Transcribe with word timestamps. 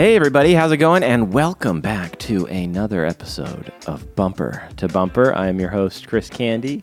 Hey, 0.00 0.16
everybody, 0.16 0.54
how's 0.54 0.72
it 0.72 0.78
going? 0.78 1.02
And 1.02 1.30
welcome 1.30 1.82
back 1.82 2.18
to 2.20 2.46
another 2.46 3.04
episode 3.04 3.70
of 3.86 4.16
Bumper 4.16 4.66
to 4.78 4.88
Bumper. 4.88 5.34
I 5.34 5.48
am 5.48 5.60
your 5.60 5.68
host, 5.68 6.08
Chris 6.08 6.30
Candy, 6.30 6.82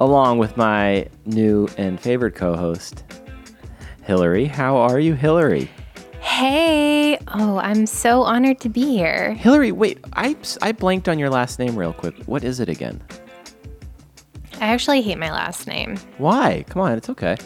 along 0.00 0.38
with 0.38 0.56
my 0.56 1.08
new 1.26 1.68
and 1.78 2.00
favorite 2.00 2.34
co 2.34 2.56
host, 2.56 3.04
Hillary. 4.02 4.46
How 4.46 4.76
are 4.78 4.98
you, 4.98 5.14
Hillary? 5.14 5.70
Hey, 6.18 7.18
oh, 7.28 7.58
I'm 7.58 7.86
so 7.86 8.22
honored 8.22 8.58
to 8.62 8.68
be 8.68 8.96
here. 8.96 9.32
Hillary, 9.34 9.70
wait, 9.70 10.04
I, 10.14 10.34
I 10.60 10.72
blanked 10.72 11.08
on 11.08 11.20
your 11.20 11.30
last 11.30 11.60
name 11.60 11.76
real 11.76 11.92
quick. 11.92 12.16
What 12.24 12.42
is 12.42 12.58
it 12.58 12.68
again? 12.68 13.00
I 14.54 14.66
actually 14.66 15.02
hate 15.02 15.18
my 15.18 15.30
last 15.30 15.68
name 15.68 15.98
Why? 16.18 16.64
Come 16.68 16.82
on, 16.82 16.98
it's 16.98 17.10
okay. 17.10 17.36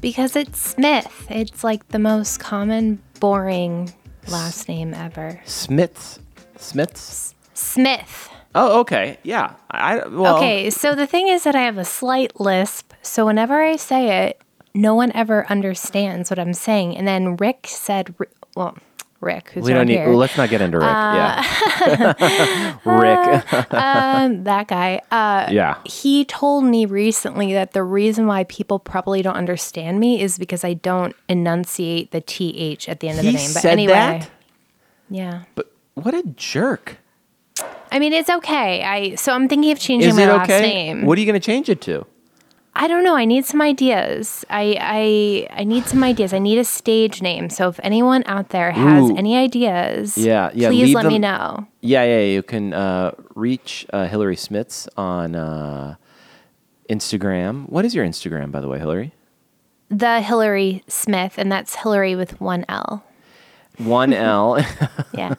because 0.00 0.34
it's 0.34 0.58
Smith. 0.58 1.24
It's 1.30 1.62
like 1.62 1.86
the 1.90 2.00
most 2.00 2.40
common, 2.40 3.00
boring 3.20 3.94
last 4.28 4.68
name 4.68 4.94
ever. 4.94 5.40
Smiths. 5.44 6.18
Smiths? 6.56 7.34
Smith. 7.54 8.28
Oh, 8.54 8.80
okay. 8.80 9.18
Yeah. 9.22 9.54
I, 9.70 10.06
well, 10.06 10.36
Okay, 10.36 10.70
so 10.70 10.94
the 10.94 11.06
thing 11.06 11.28
is 11.28 11.42
that 11.44 11.54
I 11.56 11.62
have 11.62 11.78
a 11.78 11.84
slight 11.84 12.38
lisp, 12.40 12.92
so 13.02 13.26
whenever 13.26 13.62
I 13.62 13.76
say 13.76 14.26
it, 14.26 14.40
no 14.74 14.94
one 14.94 15.12
ever 15.12 15.46
understands 15.50 16.30
what 16.30 16.38
I'm 16.38 16.52
saying. 16.54 16.96
And 16.96 17.06
then 17.06 17.36
Rick 17.36 17.66
said, 17.68 18.14
well, 18.56 18.76
Rick, 19.24 19.50
who's 19.50 19.64
We 19.64 19.72
don't 19.72 19.86
need. 19.86 19.94
here, 19.94 20.08
Well, 20.10 20.18
let's 20.18 20.36
not 20.36 20.50
get 20.50 20.60
into 20.60 20.78
Rick. 20.78 20.86
yeah. 20.88 22.76
Rick. 22.84 23.52
um, 23.74 24.44
that 24.44 24.68
guy. 24.68 25.00
Uh, 25.10 25.48
yeah. 25.50 25.78
he 25.84 26.24
told 26.24 26.64
me 26.64 26.86
recently 26.86 27.52
that 27.54 27.72
the 27.72 27.82
reason 27.82 28.26
why 28.26 28.44
people 28.44 28.78
probably 28.78 29.22
don't 29.22 29.36
understand 29.36 29.98
me 29.98 30.20
is 30.20 30.38
because 30.38 30.62
I 30.64 30.74
don't 30.74 31.16
enunciate 31.28 32.10
the 32.12 32.20
th 32.20 32.88
at 32.88 33.00
the 33.00 33.08
end 33.08 33.18
of 33.18 33.24
the 33.24 33.32
name. 33.32 33.52
But 33.54 33.62
said 33.62 33.72
anyway, 33.72 33.92
that? 33.94 34.30
yeah. 35.10 35.42
But 35.54 35.72
what 35.94 36.14
a 36.14 36.22
jerk. 36.36 36.98
I 37.90 37.98
mean, 38.00 38.12
it's 38.12 38.28
okay. 38.30 38.82
I 38.82 39.14
so 39.14 39.32
I'm 39.32 39.48
thinking 39.48 39.70
of 39.70 39.78
changing 39.78 40.10
Is 40.10 40.16
my 40.16 40.24
it 40.24 40.26
last 40.28 40.50
okay? 40.50 40.60
name. 40.60 41.06
What 41.06 41.16
are 41.16 41.20
you 41.20 41.26
going 41.26 41.40
to 41.40 41.44
change 41.46 41.68
it 41.68 41.80
to? 41.82 42.04
I 42.76 42.88
don't 42.88 43.04
know. 43.04 43.14
I 43.14 43.24
need 43.24 43.44
some 43.44 43.62
ideas. 43.62 44.44
I 44.50 44.76
I 44.80 45.60
I 45.60 45.64
need 45.64 45.86
some 45.86 46.02
ideas. 46.02 46.32
I 46.32 46.40
need 46.40 46.58
a 46.58 46.64
stage 46.64 47.22
name. 47.22 47.48
So 47.48 47.68
if 47.68 47.78
anyone 47.84 48.24
out 48.26 48.48
there 48.48 48.72
has 48.72 49.10
Ooh. 49.10 49.16
any 49.16 49.36
ideas, 49.36 50.18
Yeah, 50.18 50.50
yeah, 50.54 50.68
please 50.70 50.92
let 50.94 51.06
me 51.06 51.18
know. 51.18 51.66
Yeah, 51.80 52.02
yeah. 52.04 52.20
You 52.20 52.42
can 52.42 52.72
uh, 52.74 53.12
reach 53.34 53.86
uh, 53.92 54.06
Hillary 54.06 54.34
Smits 54.36 54.88
on 54.96 55.36
uh, 55.36 55.94
Instagram. 56.90 57.68
What 57.68 57.84
is 57.84 57.94
your 57.94 58.04
Instagram, 58.04 58.50
by 58.50 58.60
the 58.60 58.68
way, 58.68 58.78
Hillary? 58.78 59.12
The 59.88 60.20
Hillary 60.20 60.82
Smith, 60.88 61.34
and 61.38 61.52
that's 61.52 61.76
Hillary 61.76 62.16
with 62.16 62.40
one 62.40 62.64
L. 62.68 63.04
One 63.78 64.12
L. 64.12 64.58
Yeah. 65.14 65.34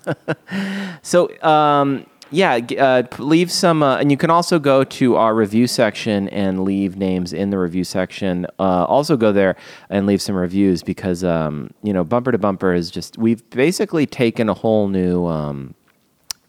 so, 1.01 1.29
um, 1.43 2.05
yeah, 2.35 2.59
uh, 2.77 3.03
leave 3.17 3.49
some, 3.49 3.81
uh, 3.81 3.97
and 3.97 4.11
you 4.11 4.17
can 4.17 4.29
also 4.29 4.59
go 4.59 4.83
to 4.83 5.15
our 5.15 5.33
review 5.33 5.67
section 5.67 6.27
and 6.29 6.65
leave 6.65 6.97
names 6.97 7.31
in 7.31 7.49
the 7.49 7.57
review 7.57 7.85
section. 7.85 8.45
Uh, 8.59 8.83
also, 8.83 9.15
go 9.15 9.31
there 9.31 9.55
and 9.89 10.05
leave 10.05 10.21
some 10.21 10.35
reviews 10.35 10.83
because, 10.83 11.23
um, 11.23 11.71
you 11.81 11.93
know, 11.93 12.03
bumper 12.03 12.33
to 12.33 12.37
bumper 12.37 12.73
is 12.73 12.91
just 12.91 13.17
we've 13.17 13.49
basically 13.51 14.05
taken 14.05 14.49
a 14.49 14.53
whole 14.53 14.89
new, 14.89 15.25
um, 15.25 15.73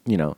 you 0.07 0.17
know, 0.17 0.37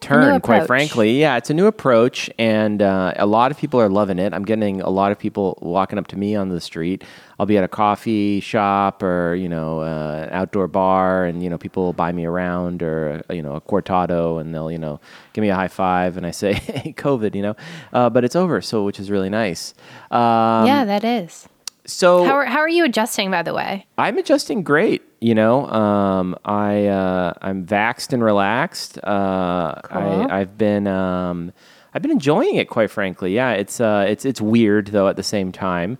turn. 0.00 0.40
Quite 0.40 0.66
frankly, 0.66 1.20
yeah, 1.20 1.36
it's 1.36 1.50
a 1.50 1.54
new 1.54 1.66
approach, 1.66 2.30
and 2.38 2.82
uh, 2.82 3.14
a 3.16 3.26
lot 3.26 3.50
of 3.50 3.58
people 3.58 3.80
are 3.80 3.88
loving 3.88 4.18
it. 4.18 4.32
I'm 4.32 4.44
getting 4.44 4.80
a 4.80 4.90
lot 4.90 5.12
of 5.12 5.18
people 5.18 5.58
walking 5.60 5.98
up 5.98 6.06
to 6.08 6.16
me 6.18 6.36
on 6.36 6.48
the 6.48 6.60
street. 6.60 7.04
I'll 7.38 7.46
be 7.46 7.56
at 7.58 7.64
a 7.64 7.68
coffee 7.68 8.40
shop 8.40 9.02
or 9.02 9.34
you 9.34 9.48
know 9.48 9.80
uh, 9.80 10.26
an 10.28 10.30
outdoor 10.30 10.68
bar, 10.68 11.24
and 11.24 11.42
you 11.42 11.50
know 11.50 11.58
people 11.58 11.84
will 11.84 11.92
buy 11.92 12.12
me 12.12 12.24
around 12.24 12.82
or 12.82 13.22
uh, 13.30 13.32
you 13.32 13.42
know 13.42 13.54
a 13.54 13.60
cortado, 13.60 14.40
and 14.40 14.54
they'll 14.54 14.70
you 14.70 14.78
know 14.78 15.00
give 15.32 15.42
me 15.42 15.48
a 15.48 15.54
high 15.54 15.68
five, 15.68 16.16
and 16.16 16.26
I 16.26 16.30
say, 16.30 16.52
"Hey, 16.54 16.92
COVID," 16.92 17.34
you 17.34 17.42
know, 17.42 17.56
uh, 17.92 18.10
but 18.10 18.24
it's 18.24 18.36
over, 18.36 18.60
so 18.60 18.84
which 18.84 19.00
is 19.00 19.10
really 19.10 19.30
nice. 19.30 19.74
Um, 20.10 20.66
yeah, 20.66 20.84
that 20.84 21.04
is. 21.04 21.48
So 21.88 22.24
How 22.24 22.34
are, 22.34 22.44
how 22.44 22.58
are 22.58 22.68
you 22.68 22.84
adjusting, 22.84 23.30
by 23.30 23.42
the 23.42 23.54
way? 23.54 23.86
I'm 23.96 24.18
adjusting 24.18 24.62
great. 24.62 25.02
You 25.20 25.34
know, 25.34 25.66
um, 25.66 26.36
I 26.44 26.86
uh, 26.86 27.32
I'm 27.42 27.66
vaxxed 27.66 28.12
and 28.12 28.22
relaxed. 28.22 28.98
Uh, 29.02 29.80
Cool. 29.82 30.26
I, 30.30 30.40
I've 30.40 30.56
been 30.56 30.86
um, 30.86 31.52
I've 31.92 32.02
been 32.02 32.12
enjoying 32.12 32.54
it, 32.56 32.68
quite 32.68 32.90
frankly. 32.90 33.34
Yeah, 33.34 33.52
it's 33.52 33.80
uh, 33.80 34.06
it's 34.08 34.24
it's 34.24 34.40
weird 34.40 34.88
though 34.88 35.08
at 35.08 35.16
the 35.16 35.22
same 35.24 35.50
time. 35.52 35.98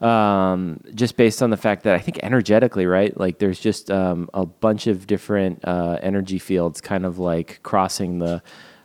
Um, 0.00 0.80
just 0.94 1.16
based 1.16 1.42
on 1.42 1.50
the 1.50 1.56
fact 1.58 1.82
that 1.82 1.94
I 1.94 1.98
think 1.98 2.20
energetically, 2.22 2.86
right? 2.86 3.14
Like 3.18 3.38
there's 3.38 3.60
just 3.60 3.90
um, 3.90 4.30
a 4.32 4.46
bunch 4.46 4.86
of 4.86 5.06
different 5.06 5.62
uh, 5.64 5.98
energy 6.00 6.38
fields, 6.38 6.80
kind 6.80 7.04
of 7.04 7.18
like 7.18 7.60
crossing 7.62 8.18
the 8.20 8.42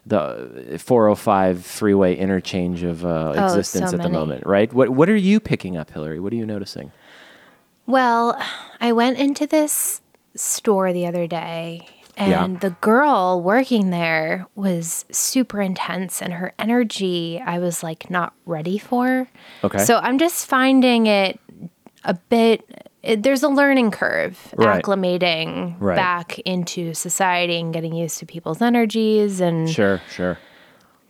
the 0.08 0.78
405 0.80 1.66
freeway 1.66 2.16
interchange 2.16 2.84
of 2.84 3.06
uh, 3.06 3.34
Oh, 3.36 3.46
existence 3.46 3.92
so 3.92 3.98
at 3.98 4.04
the 4.04 4.10
moment, 4.10 4.46
right? 4.46 4.72
What 4.74 4.90
what 4.90 5.10
are 5.10 5.16
you 5.16 5.40
picking 5.40 5.78
up, 5.78 5.92
Hillary? 5.92 6.20
What 6.20 6.34
are 6.34 6.36
you 6.38 6.46
noticing? 6.46 6.92
Well, 7.88 8.42
I 8.82 8.92
went 8.92 9.18
into 9.20 9.46
this 9.48 10.02
store 10.36 10.92
the 10.92 11.06
other 11.08 11.28
day 11.28 11.88
and 12.18 12.54
Yeah. 12.54 12.60
the 12.60 12.72
girl 12.82 13.42
working 13.42 13.90
there 13.90 14.48
was 14.56 15.06
super 15.12 15.62
intense 15.62 16.22
and 16.22 16.34
her 16.34 16.54
energy 16.58 17.42
I 17.46 17.60
was 17.60 17.84
like 17.84 18.10
not 18.10 18.34
ready 18.46 18.78
for. 18.78 19.28
Okay. 19.64 19.80
So 19.80 19.98
I'm 19.98 20.18
just 20.18 20.46
finding 20.48 21.08
it 21.08 21.40
a 22.04 22.14
bit 22.14 22.64
it, 23.04 23.22
there's 23.22 23.44
a 23.44 23.50
learning 23.50 23.92
curve 23.92 24.52
Right. 24.58 24.84
acclimating 24.84 25.76
Right. 25.80 25.96
back 25.96 26.40
into 26.40 26.96
society 26.96 27.60
and 27.60 27.72
getting 27.72 27.94
used 27.94 28.18
to 28.20 28.26
people's 28.26 28.64
energies 28.64 29.40
and 29.40 29.70
Sure, 29.70 30.02
sure. 30.10 30.40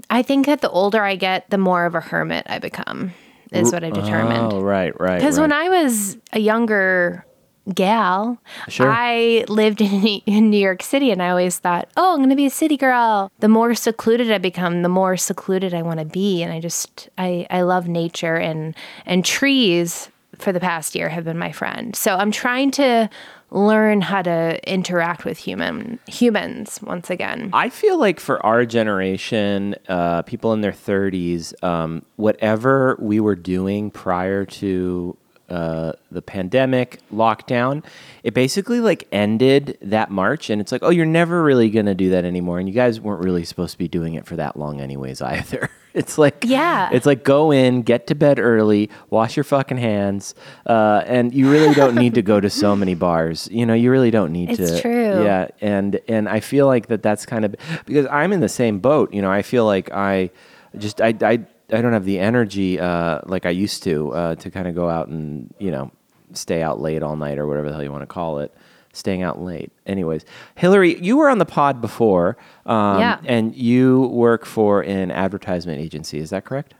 I 0.09 0.21
think 0.21 0.45
that 0.45 0.59
the 0.61 0.69
older 0.69 1.01
I 1.03 1.15
get 1.15 1.49
the 1.49 1.57
more 1.57 1.85
of 1.85 1.95
a 1.95 2.01
hermit 2.01 2.45
I 2.49 2.59
become 2.59 3.13
is 3.55 3.71
what 3.71 3.83
I've 3.83 3.93
determined. 3.93 4.53
Oh, 4.53 4.61
right, 4.61 4.99
right. 4.99 5.17
Because 5.17 5.37
right. 5.37 5.43
when 5.43 5.51
I 5.53 5.69
was 5.69 6.17
a 6.33 6.39
younger 6.39 7.25
gal, 7.73 8.37
Sure. 8.67 8.87
I 8.89 9.45
lived 9.47 9.81
in, 9.81 10.05
in 10.25 10.49
New 10.49 10.59
York 10.59 10.83
City 10.83 11.11
and 11.11 11.21
I 11.21 11.29
always 11.29 11.57
thought, 11.59 11.89
oh, 11.97 12.13
I'm 12.13 12.19
going 12.19 12.29
to 12.29 12.35
be 12.35 12.45
a 12.45 12.51
city 12.51 12.77
girl. 12.77 13.31
The 13.39 13.47
more 13.47 13.73
secluded 13.75 14.31
I 14.31 14.37
become, 14.37 14.81
the 14.81 14.89
more 14.89 15.17
secluded 15.17 15.73
I 15.73 15.81
want 15.81 15.99
to 15.99 16.05
be. 16.05 16.43
And 16.43 16.51
I 16.53 16.59
just, 16.59 17.09
I, 17.17 17.47
I 17.49 17.61
love 17.61 17.87
nature 17.87 18.35
and, 18.35 18.75
and 19.05 19.25
trees 19.25 20.09
for 20.37 20.51
the 20.51 20.59
past 20.59 20.95
year 20.95 21.09
have 21.09 21.23
been 21.23 21.37
my 21.37 21.51
friend. 21.51 21.95
So 21.95 22.15
I'm 22.15 22.31
trying 22.31 22.71
to 22.71 23.09
learn 23.55 24.01
how 24.01 24.21
to 24.21 24.59
interact 24.69 25.23
with 25.23 25.37
human 25.37 25.97
humans 26.07 26.79
once 26.83 27.09
again. 27.09 27.49
I 27.53 27.69
feel 27.69 27.97
like 27.97 28.19
for 28.19 28.45
our 28.45 28.65
generation, 28.65 29.75
uh, 29.87 30.23
people 30.23 30.51
in 30.51 30.59
their 30.61 30.73
30s, 30.73 31.63
um, 31.63 32.05
whatever 32.17 32.97
we 32.99 33.21
were 33.21 33.35
doing 33.35 33.91
prior 33.91 34.43
to 34.45 35.17
uh, 35.49 35.93
the 36.11 36.21
pandemic 36.21 36.99
lockdown, 37.13 37.83
it 38.23 38.33
basically 38.33 38.81
like 38.81 39.07
ended 39.11 39.77
that 39.81 40.11
March, 40.11 40.49
and 40.49 40.59
it's 40.59 40.71
like, 40.71 40.83
oh, 40.83 40.89
you're 40.89 41.05
never 41.05 41.41
really 41.41 41.69
gonna 41.69 41.95
do 41.95 42.09
that 42.09 42.25
anymore, 42.25 42.59
and 42.59 42.67
you 42.67 42.75
guys 42.75 42.99
weren't 42.99 43.23
really 43.23 43.45
supposed 43.45 43.71
to 43.71 43.77
be 43.77 43.87
doing 43.87 44.15
it 44.15 44.25
for 44.25 44.35
that 44.35 44.57
long, 44.57 44.81
anyways, 44.81 45.21
either. 45.21 45.69
It's 45.95 46.17
like, 46.17 46.43
Yeah. 46.45 46.89
it's 46.91 47.05
like 47.05 47.23
go 47.23 47.51
in, 47.51 47.81
get 47.81 48.05
to 48.07 48.15
bed 48.15 48.37
early, 48.37 48.89
wash 49.09 49.37
your 49.37 49.43
fucking 49.45 49.77
hands, 49.77 50.35
uh, 50.67 51.01
and 51.05 51.33
you 51.33 51.49
really 51.49 51.73
don't 51.73 51.95
need 51.95 52.13
to 52.15 52.21
go 52.21 52.39
to 52.39 52.49
so 52.49 52.75
many 52.75 52.95
bars. 52.95 53.47
You 53.51 53.65
know, 53.65 53.73
you 53.73 53.89
really 53.89 54.11
don't 54.11 54.31
need 54.31 54.49
It's 54.51 54.57
to. 54.57 54.63
It's 54.65 54.81
true. 54.81 55.23
Yeah, 55.23 55.47
and 55.61 55.99
and 56.07 56.27
I 56.29 56.41
feel 56.41 56.67
like 56.67 56.87
that 56.87 57.01
that's 57.01 57.25
kind 57.25 57.45
of 57.45 57.55
because 57.85 58.05
I'm 58.11 58.33
in 58.33 58.41
the 58.41 58.49
same 58.49 58.79
boat. 58.79 59.13
You 59.13 59.21
know, 59.21 59.31
I 59.31 59.41
feel 59.41 59.65
like 59.65 59.89
I 59.91 60.29
just 60.77 60.99
I 61.01 61.15
I, 61.21 61.39
I 61.71 61.81
don't 61.81 61.93
have 61.93 62.05
the 62.05 62.19
energy 62.19 62.79
uh, 62.79 63.21
like 63.25 63.45
I 63.45 63.51
used 63.51 63.83
to 63.83 64.11
uh, 64.13 64.35
to 64.35 64.51
kind 64.51 64.67
of 64.67 64.75
go 64.75 64.89
out 64.89 65.07
and 65.07 65.53
you 65.59 65.71
know 65.71 65.91
stay 66.33 66.61
out 66.61 66.81
late 66.81 67.01
all 67.03 67.15
night 67.15 67.39
or 67.39 67.47
whatever 67.47 67.67
the 67.69 67.73
hell 67.73 67.83
you 67.83 67.91
want 67.91 68.01
to 68.03 68.07
call 68.13 68.39
it. 68.39 68.53
Staying 68.95 69.23
out 69.23 69.41
late. 69.41 69.71
Anyways, 69.85 70.23
Hillary, 70.55 70.97
you 71.01 71.17
were 71.17 71.27
on 71.29 71.37
the 71.37 71.45
pod 71.45 71.81
before, 71.81 72.37
um, 72.65 72.99
Yeah. 72.99 73.17
and 73.25 73.53
you 73.55 74.03
work 74.07 74.45
for 74.45 74.81
an 74.81 75.11
advertisement 75.11 75.79
agency. 75.81 76.17
Is 76.19 76.29
that 76.29 76.45
correct? 76.45 76.73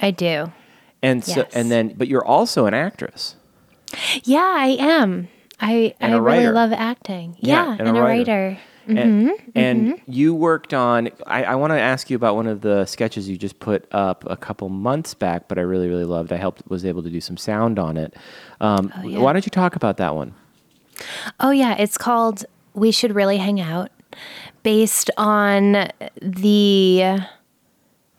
I 0.00 0.10
do. 0.10 0.52
And 1.02 1.24
so, 1.24 1.40
Yes. 1.40 1.54
and 1.54 1.70
then, 1.70 1.94
but 1.96 2.06
you're 2.08 2.24
also 2.24 2.66
an 2.66 2.74
actress. 2.74 3.36
Yeah, 4.24 4.40
I 4.58 4.76
am. 4.78 5.28
I, 5.60 5.94
And 6.00 6.14
I 6.14 6.18
really 6.18 6.48
love 6.48 6.72
acting. 6.72 7.36
Yeah, 7.40 7.64
Yeah, 7.64 7.76
and 7.78 7.88
and, 7.88 7.96
a 7.98 8.02
writer. 8.02 8.32
writer. 8.48 8.58
And, 8.86 8.98
Mm-hmm, 8.98 9.28
and 9.54 10.00
you 10.06 10.34
worked 10.34 10.72
on. 10.72 11.10
I, 11.26 11.44
I 11.44 11.54
want 11.56 11.72
to 11.72 11.78
ask 11.80 12.08
you 12.08 12.16
about 12.16 12.36
one 12.36 12.46
of 12.46 12.62
the 12.62 12.86
sketches 12.86 13.28
you 13.28 13.36
just 13.36 13.58
put 13.60 13.86
up 13.92 14.24
a 14.28 14.36
couple 14.36 14.68
months 14.70 15.12
back, 15.14 15.46
but 15.48 15.58
I 15.58 15.62
really, 15.62 15.88
really 15.88 16.04
loved. 16.06 16.32
I 16.32 16.36
helped, 16.36 16.62
was 16.70 16.84
able 16.86 17.02
to 17.02 17.10
do 17.10 17.20
some 17.20 17.36
sound 17.36 17.78
on 17.78 17.96
it. 17.98 18.14
Um, 18.62 18.90
Oh, 18.96 19.06
yeah. 19.06 19.18
Why 19.18 19.32
don't 19.34 19.44
you 19.44 19.50
talk 19.50 19.76
about 19.76 19.96
that 19.98 20.14
one? 20.14 20.34
Oh 21.40 21.50
yeah, 21.50 21.74
it's 21.78 21.98
called 21.98 22.44
We 22.74 22.90
Should 22.90 23.14
Really 23.14 23.38
Hang 23.38 23.60
Out, 23.60 23.90
based 24.62 25.10
on 25.16 25.88
the 26.20 27.18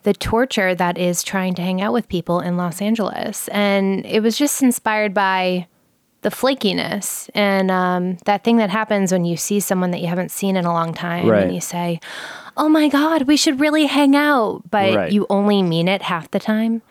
the 0.03 0.13
torture 0.13 0.73
that 0.73 0.97
is 0.97 1.21
trying 1.23 1.53
to 1.55 1.61
hang 1.61 1.81
out 1.81 1.91
with 1.91 2.07
people 2.07 2.39
in 2.39 2.55
Los 2.55 2.81
Angeles. 2.81 3.49
And 3.49 4.05
it 4.05 4.21
was 4.23 4.37
just 4.37 4.61
inspired 4.63 5.13
by 5.13 5.67
the 6.21 6.29
flakiness 6.29 7.29
and 7.35 7.69
um, 7.71 8.17
that 8.25 8.43
thing 8.43 8.57
that 8.57 8.69
happens 8.69 9.11
when 9.11 9.23
you 9.25 9.35
see 9.37 9.59
someone 9.59 9.91
that 9.91 9.99
you 10.01 10.07
haven't 10.07 10.31
seen 10.31 10.55
in 10.57 10.65
a 10.65 10.73
long 10.73 10.93
time 10.93 11.27
Right. 11.27 11.43
and 11.43 11.53
you 11.53 11.61
say, 11.61 11.99
"Oh 12.57 12.67
my 12.69 12.87
God, 12.89 13.23
we 13.23 13.37
should 13.37 13.59
really 13.59 13.85
hang 13.85 14.15
out," 14.15 14.63
but 14.69 14.95
Right. 14.95 15.11
you 15.11 15.25
only 15.29 15.61
mean 15.63 15.87
it 15.87 16.01
half 16.01 16.29
the 16.31 16.39
time. 16.39 16.81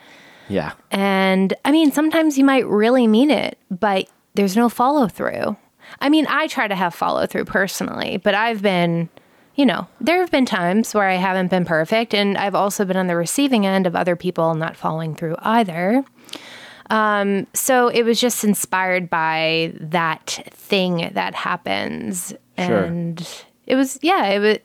Yeah. 0.49 0.73
And 0.91 1.53
I 1.65 1.73
mean, 1.73 1.93
sometimes 1.93 2.39
you 2.39 2.45
might 2.45 2.67
really 2.67 3.07
mean 3.07 3.31
it, 3.31 3.59
but 3.71 4.07
there's 4.35 4.57
no 4.57 4.69
follow 4.71 5.09
through. 5.09 5.57
I 6.01 6.09
mean, 6.09 6.27
I 6.29 6.47
try 6.47 6.69
to 6.69 6.75
have 6.75 6.95
follow 6.95 7.27
through 7.27 7.45
personally, 7.47 8.19
but 8.19 8.35
I've 8.35 8.63
been, 8.63 9.09
you 9.55 9.67
know, 9.67 9.87
there 10.01 10.21
have 10.21 10.31
been 10.31 10.47
times 10.47 10.95
where 10.95 11.09
I 11.09 11.15
haven't 11.15 11.49
been 11.49 11.65
perfect. 11.65 12.15
And 12.15 12.39
I've 12.39 12.55
also 12.55 12.85
been 12.85 12.97
on 12.97 13.07
the 13.07 13.17
receiving 13.17 13.67
end 13.67 13.87
of 13.87 13.97
other 13.97 14.17
people 14.17 14.55
not 14.55 14.77
following 14.77 15.15
through 15.15 15.37
either. 15.41 16.05
Um, 16.91 17.47
so 17.53 17.89
it 17.89 18.05
was 18.05 18.21
just 18.21 18.45
inspired 18.45 19.11
by 19.11 19.73
that 19.81 20.43
thing 20.51 21.11
that 21.13 21.35
happens. 21.35 22.33
Sure. 22.59 22.85
And 22.85 23.45
it 23.67 23.75
was, 23.75 23.99
yeah, 24.03 24.27
it 24.27 24.39
was, 24.39 24.59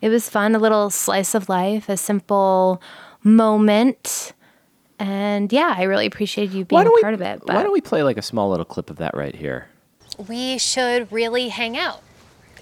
it 0.00 0.08
was 0.10 0.28
fun. 0.28 0.54
A 0.54 0.58
little 0.58 0.90
slice 0.90 1.34
of 1.34 1.48
life, 1.48 1.88
a 1.88 1.96
simple 1.96 2.82
moment. 3.22 4.34
And 4.98 5.52
yeah, 5.52 5.74
I 5.76 5.84
really 5.84 6.06
appreciated 6.06 6.54
you 6.54 6.64
being 6.64 6.76
Why 6.76 6.84
don't 6.84 6.94
we, 6.94 7.02
part 7.02 7.14
of 7.14 7.20
it. 7.20 7.40
why 7.44 7.62
don't 7.62 7.72
we 7.72 7.80
play 7.80 8.02
like 8.02 8.18
a 8.18 8.22
small 8.22 8.50
little 8.50 8.66
clip 8.66 8.90
of 8.90 8.96
that 8.96 9.16
right 9.16 9.34
here? 9.34 9.66
We 10.18 10.58
should 10.58 11.10
really 11.12 11.48
hang 11.48 11.76
out. 11.76 12.02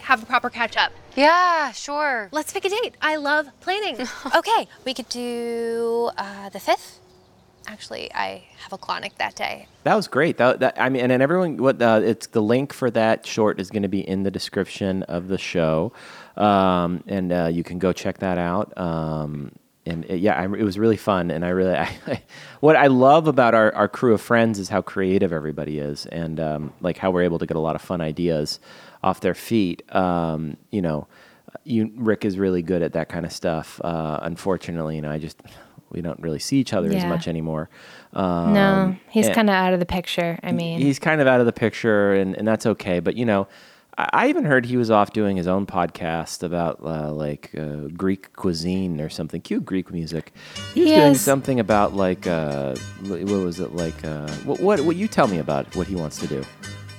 Have 0.01 0.23
a 0.23 0.27
proper 0.27 0.51
catch 0.51 0.77
up. 0.77 0.93
Yeah, 1.15 1.73
sure. 1.73 2.29
Let's 2.33 2.53
pick 2.53 2.65
a 2.65 2.69
date. 2.69 2.95
I 3.01 3.17
love 3.17 3.49
planning. 3.61 4.07
okay, 4.35 4.69
we 4.85 4.95
could 4.95 5.09
do 5.09 6.11
uh, 6.17 6.49
the 6.49 6.59
5th. 6.59 6.99
Actually, 7.67 8.13
I 8.13 8.45
have 8.59 8.73
a 8.73 8.79
clonic 8.79 9.17
that 9.19 9.37
day. 9.37 9.69
That 9.85 9.95
was 9.95 10.09
great. 10.09 10.37
That, 10.39 10.61
that 10.61 10.81
I 10.81 10.89
mean, 10.89 11.03
and, 11.03 11.13
and 11.13 11.23
everyone, 11.23 11.59
what 11.59 11.81
uh, 11.81 12.01
it's 12.03 12.27
the 12.27 12.43
link 12.43 12.73
for 12.73 12.91
that 12.91 13.25
short 13.25 13.61
is 13.61 13.71
going 13.71 13.83
to 13.83 13.89
be 13.89 14.07
in 14.07 14.25
the 14.25 14.31
description 14.33 15.05
of 15.05 15.29
the 15.29 15.39
show, 15.39 15.93
um, 16.37 17.05
and 17.07 17.33
uh, 17.33 17.49
you 17.53 17.63
can 17.63 17.79
go 17.79 17.93
check 17.93 18.19
that 18.19 18.37
out. 18.37 18.77
Um, 18.77 19.53
and 19.85 20.05
it, 20.05 20.19
yeah, 20.21 20.39
I, 20.39 20.45
it 20.45 20.63
was 20.63 20.79
really 20.79 20.97
fun, 20.97 21.31
and 21.31 21.45
I 21.45 21.49
really, 21.49 21.75
I, 21.77 22.23
what 22.61 22.77
I 22.77 22.87
love 22.87 23.27
about 23.27 23.55
our, 23.55 23.75
our 23.75 23.89
crew 23.89 24.15
of 24.15 24.21
friends 24.21 24.59
is 24.59 24.69
how 24.69 24.83
creative 24.83 25.33
everybody 25.33 25.79
is, 25.79 26.07
and 26.07 26.39
um, 26.39 26.73
like 26.81 26.99
how 26.99 27.11
we're 27.11 27.23
able 27.23 27.39
to 27.39 27.47
get 27.47 27.57
a 27.57 27.61
lot 27.61 27.75
of 27.75 27.83
fun 27.83 28.01
ideas 28.01 28.61
off 29.03 29.21
their 29.21 29.35
feet. 29.35 29.83
Um, 29.95 30.57
you 30.71 30.83
know, 30.83 31.09
you 31.65 31.91
Rick 31.97 32.25
is 32.25 32.39
really 32.39 32.63
good 32.63 32.83
at 32.83 32.93
that 32.93 33.09
kind 33.09 33.27
of 33.27 33.33
stuff. 33.33 33.81
Uh, 33.83 34.19
unfortunately, 34.23 34.97
you 34.97 35.03
know, 35.03 35.11
I 35.11 35.19
just 35.19 35.43
we 35.91 36.01
don't 36.01 36.21
really 36.21 36.39
see 36.39 36.59
each 36.59 36.73
other 36.73 36.89
as 36.89 37.03
much 37.09 37.29
anymore. 37.29 37.69
Um, 38.15 38.55
No, 38.55 38.97
he's 39.11 39.27
kind 39.35 39.51
of 39.51 39.55
out 39.55 39.75
of 39.75 39.81
the 39.81 39.87
picture. 39.87 40.39
I 40.43 40.53
mean, 40.53 40.81
he's 40.81 40.99
kind 40.99 41.21
of 41.21 41.27
out 41.27 41.41
of 41.41 41.47
the 41.47 41.53
picture, 41.53 42.15
and, 42.15 42.35
and 42.37 42.49
that's 42.49 42.65
okay. 42.67 43.01
But 43.01 43.17
you 43.17 43.27
know, 43.27 43.49
I, 43.99 44.29
even 44.29 44.45
heard 44.45 44.65
he 44.65 44.77
was 44.77 44.91
off 44.91 45.13
doing 45.13 45.37
his 45.37 45.47
own 45.47 45.67
podcast 45.67 46.43
about 46.43 46.81
uh, 46.83 47.13
like 47.13 47.51
uh, 47.57 47.89
Greek 47.95 48.33
cuisine 48.35 49.01
or 49.01 49.09
something. 49.11 49.41
Cute 49.43 49.65
Greek 49.65 49.93
music. 49.93 50.33
He 50.73 50.81
was 50.83 50.91
doing 50.91 51.15
something 51.15 51.61
about 51.61 51.95
like 51.95 52.27
uh, 52.27 52.75
what 53.03 53.23
what 53.25 53.45
was 53.45 53.61
it 53.61 53.75
like? 53.75 54.03
Uh, 54.05 54.29
what, 54.45 54.61
what 54.61 54.81
what 54.81 54.97
you 54.97 55.09
tell 55.09 55.27
me 55.27 55.39
about 55.39 55.75
what 55.77 55.87
he 55.87 55.95
wants 55.95 56.19
to 56.21 56.27
do? 56.27 56.43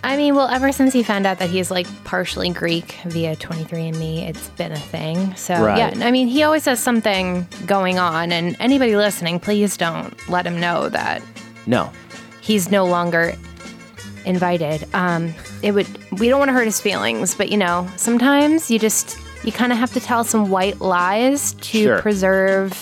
I 0.06 0.18
mean, 0.18 0.36
well, 0.36 0.50
ever 0.50 0.74
since 0.74 0.92
he 0.94 1.02
found 1.02 1.26
out 1.26 1.40
that 1.40 1.50
he's 1.50 1.72
like 1.72 1.88
partially 2.04 2.50
Greek 2.50 2.98
via 3.06 3.38
23andMe, 3.38 4.28
it's 4.28 4.50
been 4.50 4.74
a 4.74 4.78
thing. 4.78 5.34
So, 5.38 5.64
Right. 5.64 5.78
yeah, 5.78 6.06
I 6.06 6.12
mean, 6.12 6.28
he 6.28 6.44
always 6.44 6.66
has 6.66 6.82
something 6.82 7.48
going 7.66 8.00
on. 8.00 8.34
And 8.34 8.58
anybody 8.60 8.98
listening, 8.98 9.40
please 9.40 9.78
don't 9.78 10.14
let 10.30 10.46
him 10.46 10.60
know 10.60 10.90
that 10.90 11.24
No, 11.68 11.90
he's 12.42 12.70
no 12.70 12.86
longer 12.86 13.34
invited. 14.26 14.88
Um, 14.94 15.34
it 15.62 15.72
would, 15.74 15.88
we 16.20 16.30
don't 16.30 16.40
want 16.40 16.50
to 16.50 16.54
hurt 16.54 16.66
his 16.66 16.80
feelings, 16.82 17.36
but 17.36 17.50
you 17.50 17.58
know, 17.58 17.88
sometimes 17.98 18.70
you 18.72 18.80
just, 18.80 19.18
you 19.44 19.52
kind 19.52 19.72
of 19.72 19.78
have 19.78 19.92
to 19.94 20.00
tell 20.00 20.24
some 20.24 20.50
white 20.50 20.80
lies 20.82 21.54
to 21.56 21.84
Sure. 21.84 22.00
preserve, 22.02 22.74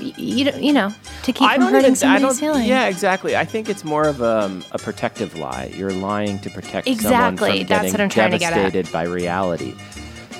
you, 0.00 0.44
know- 0.44 0.56
you 0.58 0.72
know, 0.72 0.92
to 1.24 1.32
keep 1.32 1.42
I 1.48 1.54
from 1.56 1.64
hurting 1.64 1.78
even. 1.80 1.90
I 1.92 1.94
somebody's 1.94 2.22
don't. 2.22 2.36
feelings. 2.36 2.68
Yeah, 2.68 2.86
exactly. 2.86 3.36
I 3.36 3.44
think 3.44 3.68
it's 3.68 3.84
more 3.84 4.04
of 4.06 4.22
um, 4.22 4.64
a 4.72 4.78
protective 4.78 5.36
lie. 5.36 5.72
You're 5.76 5.92
lying 5.92 6.38
to 6.40 6.50
protect 6.50 6.86
Exactly. 6.88 7.08
someone 7.10 7.36
from 7.36 7.48
That's 7.48 7.68
getting 7.68 7.92
what 7.92 8.00
I'm 8.00 8.08
trying 8.08 8.30
to 8.32 8.38
get 8.38 8.52
at. 8.52 8.56
devastated 8.56 8.92
by 8.92 9.02
reality. 9.04 9.74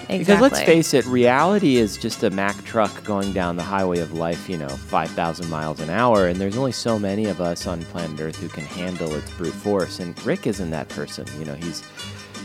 Exactly. 0.09 0.19
Because 0.19 0.41
let's 0.41 0.61
face 0.61 0.95
it, 0.95 1.05
reality 1.07 1.77
is 1.77 1.97
just 1.97 2.23
a 2.23 2.31
Mack 2.31 2.63
truck 2.65 3.05
going 3.05 3.33
down 3.33 3.57
the 3.57 3.63
highway 3.63 3.99
of 3.99 4.13
life, 4.13 4.49
you 4.49 4.57
know, 4.57 4.69
5,000 4.69 5.49
miles 5.51 5.81
an 5.81 5.91
hour, 5.91 6.27
and 6.27 6.41
there's 6.41 6.57
only 6.57 6.73
so 6.73 6.99
many 6.99 7.27
of 7.27 7.41
us 7.41 7.67
on 7.67 7.83
planet 7.87 8.21
Earth 8.21 8.37
who 8.37 8.49
can 8.49 8.65
handle 8.65 9.15
its 9.15 9.31
brute 9.33 9.53
force. 9.53 10.01
And 10.01 10.21
Rick 10.25 10.47
isn't 10.47 10.71
that 10.71 10.89
person. 10.89 11.27
You 11.39 11.45
know, 11.45 11.55
he's 11.55 11.83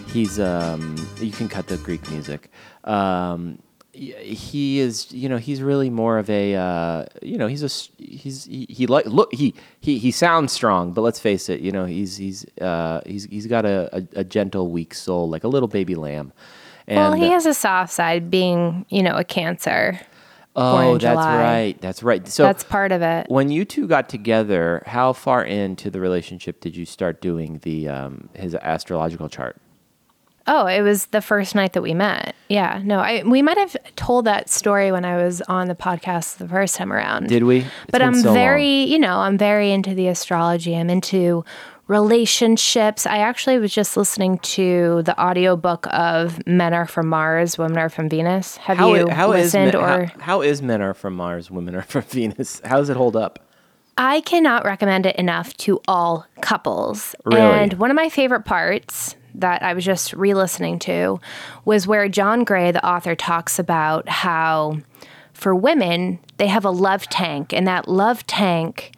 he's 0.08 0.40
um, 0.40 0.96
you 1.20 1.32
can 1.32 1.48
cut 1.48 1.68
the 1.68 1.78
Greek 1.78 2.10
music. 2.10 2.50
Um, 2.84 3.60
he 3.94 4.80
is, 4.80 5.12
you 5.12 5.30
know, 5.30 5.38
he's 5.38 5.62
really 5.62 5.92
more 5.92 6.18
of 6.18 6.28
a, 6.28 6.56
uh, 6.56 7.06
you 7.22 7.38
know, 7.38 7.46
he's 7.46 7.62
a, 7.62 8.04
he's 8.04 8.46
he, 8.46 8.66
he 8.68 8.88
like 8.88 9.06
look 9.06 9.32
he 9.34 9.54
he 9.82 10.00
he 10.00 10.10
sounds 10.10 10.52
strong, 10.52 10.94
but 10.94 11.02
let's 11.02 11.20
face 11.20 11.48
it, 11.48 11.60
you 11.62 11.72
know, 11.72 11.86
he's 11.86 12.18
he's 12.18 12.46
uh, 12.60 13.02
he's 13.06 13.26
he's 13.26 13.46
got 13.46 13.66
a, 13.66 13.96
a, 13.96 14.22
a 14.22 14.24
gentle, 14.24 14.72
weak 14.72 14.96
soul, 14.96 15.30
like 15.30 15.44
a 15.44 15.48
little 15.48 15.68
baby 15.68 15.96
lamb. 15.96 16.34
And, 16.88 16.98
well, 16.98 17.14
he 17.14 17.30
has 17.30 17.46
a 17.46 17.54
soft 17.54 17.94
side 17.94 18.30
being, 18.30 18.86
you 18.90 19.02
know, 19.04 19.16
a 19.16 19.24
cancer. 19.24 20.00
Oh, 20.56 20.94
that's 20.94 21.04
July. 21.04 21.38
right. 21.42 21.82
That's 21.82 22.04
right. 22.04 22.28
So 22.28 22.44
That's 22.44 22.64
part 22.64 22.92
of 22.92 23.02
it. 23.02 23.26
when 23.30 23.50
you 23.50 23.66
two 23.66 23.88
got 23.88 24.08
together, 24.08 24.84
how 24.86 25.14
far 25.14 25.44
into 25.44 25.90
the 25.90 26.00
relationship 26.00 26.62
did 26.62 26.76
you 26.76 26.86
start 26.86 27.22
doing 27.22 27.60
the 27.64 27.90
um, 27.90 28.30
his 28.34 28.54
astrological 28.54 29.30
chart? 29.30 29.58
Oh, 30.46 30.68
it 30.68 30.82
was 30.82 31.06
the 31.08 31.22
first 31.22 31.56
night 31.56 31.72
that 31.74 31.82
we 31.82 31.94
met. 31.94 32.36
Yeah. 32.50 32.82
No, 32.84 33.00
I 33.00 33.24
we 33.24 33.42
might 33.42 33.58
have 33.58 33.76
told 33.96 34.26
that 34.26 34.50
story 34.50 34.92
when 34.92 35.06
I 35.06 35.16
was 35.24 35.42
on 35.44 35.70
the 35.70 35.76
podcast 35.76 36.38
the 36.38 36.48
first 36.48 36.76
time 36.76 36.92
around. 36.92 37.30
Did 37.30 37.44
we? 37.46 37.60
It's 37.60 37.70
but 37.90 38.02
I'm 38.02 38.14
so 38.16 38.28
long. 38.28 38.36
very, 38.36 38.84
you 38.84 39.00
know, 39.00 39.20
I'm 39.20 39.38
very 39.38 39.72
into 39.72 39.96
the 39.96 40.08
astrology. 40.10 40.76
I'm 40.76 40.90
into 40.90 41.46
relationships. 41.88 43.06
I 43.06 43.18
actually 43.18 43.58
was 43.60 43.74
just 43.74 43.98
listening 43.98 44.40
to 44.40 45.02
the 45.04 45.20
audiobook 45.22 45.88
of 45.92 46.46
Men 46.48 46.74
Are 46.74 46.88
From 46.88 47.08
Mars, 47.08 47.58
Women 47.58 47.78
Are 47.78 47.90
From 47.90 48.10
Venus. 48.10 48.58
Have 48.58 48.78
How, 48.78 48.94
you 48.94 49.10
how 49.10 49.32
is 49.34 49.54
listened 49.54 49.74
men, 49.74 49.76
or 49.76 50.06
how, 50.06 50.20
how 50.20 50.42
is 50.42 50.62
men 50.62 50.82
are 50.82 50.94
from 50.94 51.16
Mars, 51.16 51.52
women 51.52 51.76
are 51.76 51.82
from 51.82 52.02
Venus? 52.10 52.62
How 52.64 52.78
does 52.78 52.90
it 52.90 52.98
hold 52.98 53.16
up? 53.16 53.40
I 53.98 54.22
cannot 54.22 54.66
recommend 54.66 55.06
it 55.06 55.16
enough 55.18 55.56
to 55.58 55.80
all 55.88 56.26
couples. 56.42 57.16
Really? 57.26 57.42
And 57.42 57.74
one 57.74 57.92
of 57.92 57.96
my 57.96 58.10
favorite 58.10 58.44
parts 58.44 59.16
that 59.36 59.62
I 59.62 59.74
was 59.74 59.86
just 59.86 60.14
re 60.14 60.34
listening 60.34 60.80
to 60.80 61.20
was 61.66 61.86
where 61.86 62.08
John 62.10 62.44
Gray, 62.44 62.72
the 62.72 62.86
author, 62.86 63.16
talks 63.16 63.60
about 63.60 64.10
how 64.10 64.80
for 65.34 65.54
women, 65.54 66.20
they 66.38 66.48
have 66.48 66.66
a 66.66 66.70
love 66.70 67.08
tank, 67.10 67.54
and 67.54 67.68
that 67.68 67.88
love 67.88 68.26
tank 68.28 68.94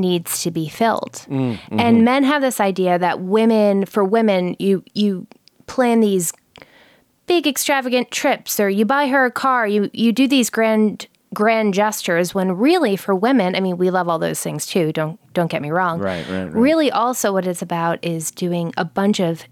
needs 0.00 0.42
to 0.42 0.50
be 0.50 0.68
filled. 0.68 1.24
Mm, 1.28 1.54
mm-hmm. 1.54 1.80
And 1.80 2.04
men 2.04 2.24
have 2.24 2.42
this 2.42 2.60
idea 2.60 2.98
that 2.98 3.20
women, 3.20 3.84
for 3.86 4.04
women, 4.04 4.56
you, 4.58 4.82
you 4.94 5.26
plan 5.66 6.00
these 6.00 6.32
big 7.26 7.46
extravagant 7.46 8.10
trips 8.10 8.58
or 8.58 8.68
you 8.68 8.84
buy 8.84 9.06
her 9.06 9.24
a 9.24 9.30
car 9.30 9.64
you 9.64 9.88
you 9.92 10.10
do 10.10 10.26
these 10.26 10.50
grand 10.50 11.06
grand 11.32 11.72
gestures 11.72 12.34
when 12.34 12.50
really 12.56 12.96
for 12.96 13.14
women 13.14 13.54
i 13.54 13.60
mean 13.60 13.76
we 13.76 13.88
love 13.88 14.08
all 14.08 14.18
those 14.18 14.40
things 14.40 14.66
too 14.66 14.90
don't 14.90 15.16
don't 15.32 15.48
get 15.48 15.62
me 15.62 15.70
wrong 15.70 16.00
Right, 16.00 16.28
right, 16.28 16.46
right. 16.46 16.52
really 16.52 16.90
also 16.90 17.32
what 17.32 17.46
it's 17.46 17.62
about 17.62 18.04
is 18.04 18.32
doing 18.32 18.72
a 18.76 18.84
bunch 18.84 19.20
of 19.20 19.44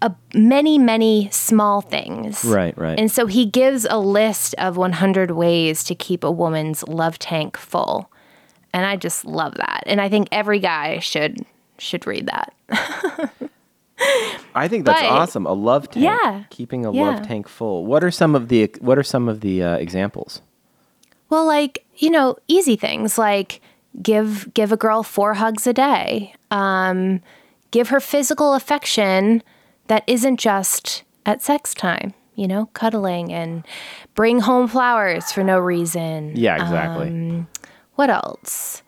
a, 0.00 0.14
many 0.32 0.78
many 0.78 1.28
small 1.32 1.80
things 1.80 2.44
Right, 2.44 2.78
right. 2.78 2.96
and 3.00 3.10
so 3.10 3.26
he 3.26 3.46
gives 3.46 3.84
a 3.84 3.98
list 3.98 4.54
of 4.58 4.76
100 4.76 5.32
ways 5.32 5.82
to 5.84 5.96
keep 5.96 6.22
a 6.22 6.30
woman's 6.30 6.84
love 6.86 7.18
tank 7.18 7.56
full 7.56 8.12
and 8.72 8.84
i 8.86 8.96
just 8.96 9.24
love 9.24 9.54
that 9.54 9.82
and 9.86 10.00
i 10.00 10.08
think 10.08 10.28
every 10.32 10.58
guy 10.58 10.98
should 10.98 11.38
should 11.78 12.06
read 12.06 12.26
that 12.26 12.52
I 14.54 14.68
think 14.68 14.86
that's 14.86 15.00
But- 15.00 15.10
awesome. 15.10 15.46
A 15.46 15.52
love 15.52 15.90
tank. 15.90 16.04
Yeah. 16.04 16.44
Keeping 16.50 16.86
a 16.86 16.92
Yeah. 16.92 17.02
love 17.10 17.26
tank 17.26 17.48
full. 17.48 17.84
What 17.84 18.04
are 18.04 18.10
some 18.12 18.34
of 18.36 18.48
the 18.48 18.70
What 18.80 18.96
are 18.98 19.02
some 19.02 19.28
of 19.28 19.40
the 19.40 19.62
uh, 19.62 19.74
examples? 19.76 20.40
Well, 21.30 21.44
like, 21.46 21.84
you 21.96 22.10
know, 22.10 22.36
easy 22.46 22.76
things 22.76 23.18
like 23.18 23.60
give 24.00 24.52
give 24.54 24.70
a 24.72 24.76
girl 24.76 25.02
four 25.02 25.34
hugs 25.34 25.66
a 25.66 25.72
day. 25.72 26.34
Um, 26.50 27.20
give 27.72 27.88
her 27.88 28.00
physical 28.00 28.54
affection 28.54 29.42
that 29.88 30.04
isn't 30.06 30.38
just 30.38 31.02
at 31.26 31.42
sex 31.42 31.74
time, 31.74 32.14
you 32.36 32.46
know, 32.48 32.66
cuddling 32.74 33.32
and 33.32 33.64
bring 34.14 34.40
home 34.40 34.68
flowers 34.68 35.32
for 35.32 35.42
no 35.42 35.58
reason. 35.58 36.32
Yeah, 36.36 36.54
exactly. 36.62 37.08
Um, 37.08 37.48
What 37.98 38.10
else? 38.10 38.84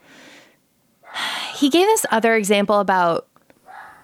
He 1.57 1.69
gave 1.69 1.85
this 1.89 2.07
other 2.13 2.37
example 2.37 2.79
about 2.79 3.27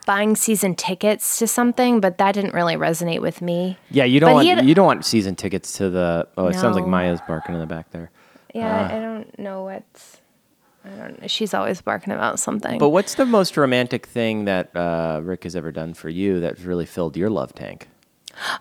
buying 0.04 0.34
season 0.34 0.74
tickets 0.74 1.38
to 1.38 1.46
something, 1.46 2.00
but 2.00 2.18
that 2.18 2.32
didn't 2.32 2.54
really 2.54 2.74
resonate 2.74 3.20
with 3.20 3.40
me. 3.40 3.78
yeah, 3.88 4.02
you 4.02 4.18
don't 4.18 4.30
but 4.30 4.34
want 4.34 4.48
had- 4.48 4.66
you 4.66 4.74
don't 4.74 4.86
want 4.86 5.04
season 5.04 5.36
tickets 5.36 5.74
to 5.74 5.90
the. 5.90 6.26
Oh, 6.36 6.48
it 6.48 6.54
sounds 6.54 6.74
like 6.74 6.88
Maya's 6.88 7.20
barking 7.28 7.54
in 7.54 7.60
the 7.60 7.68
back 7.68 7.92
there. 7.92 8.10
Yeah, 8.52 8.88
I 8.92 8.98
don't 8.98 9.38
know 9.38 9.62
what's 9.62 10.16
i 10.84 10.88
don't 10.96 11.30
She's 11.30 11.54
always 11.54 11.80
barking 11.80 12.12
about 12.12 12.40
something. 12.40 12.80
But 12.80 12.88
what's 12.88 13.14
the 13.14 13.26
most 13.26 13.56
romantic 13.56 14.06
thing 14.06 14.44
that 14.46 14.74
uh, 14.74 15.20
Rick 15.22 15.44
has 15.44 15.54
ever 15.54 15.70
done 15.70 15.94
for 15.94 16.08
you 16.08 16.40
that 16.40 16.58
really 16.58 16.86
filled 16.86 17.16
your 17.16 17.30
love 17.30 17.54
tank? 17.54 17.86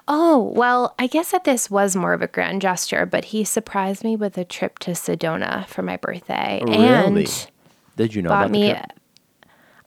Oh, 0.08 0.52
well, 0.56 0.96
I 0.98 1.08
guess 1.08 1.32
that 1.32 1.44
this 1.44 1.70
was 1.70 1.96
more 1.96 2.14
of 2.14 2.22
a 2.22 2.28
grand 2.28 2.62
gesture, 2.62 3.06
but 3.06 3.26
he 3.26 3.44
surprised 3.44 4.04
me 4.04 4.16
with 4.16 4.38
a 4.38 4.46
trip 4.46 4.80
to 4.80 4.92
Sedona 4.92 5.68
for 5.68 5.82
my 5.82 5.98
birthday. 5.98 6.62
Really? 6.66 6.78
And 6.78 7.48
Did 7.96 8.16
you 8.16 8.22
know 8.22 8.30
bought 8.30 8.52
me? 8.52 8.76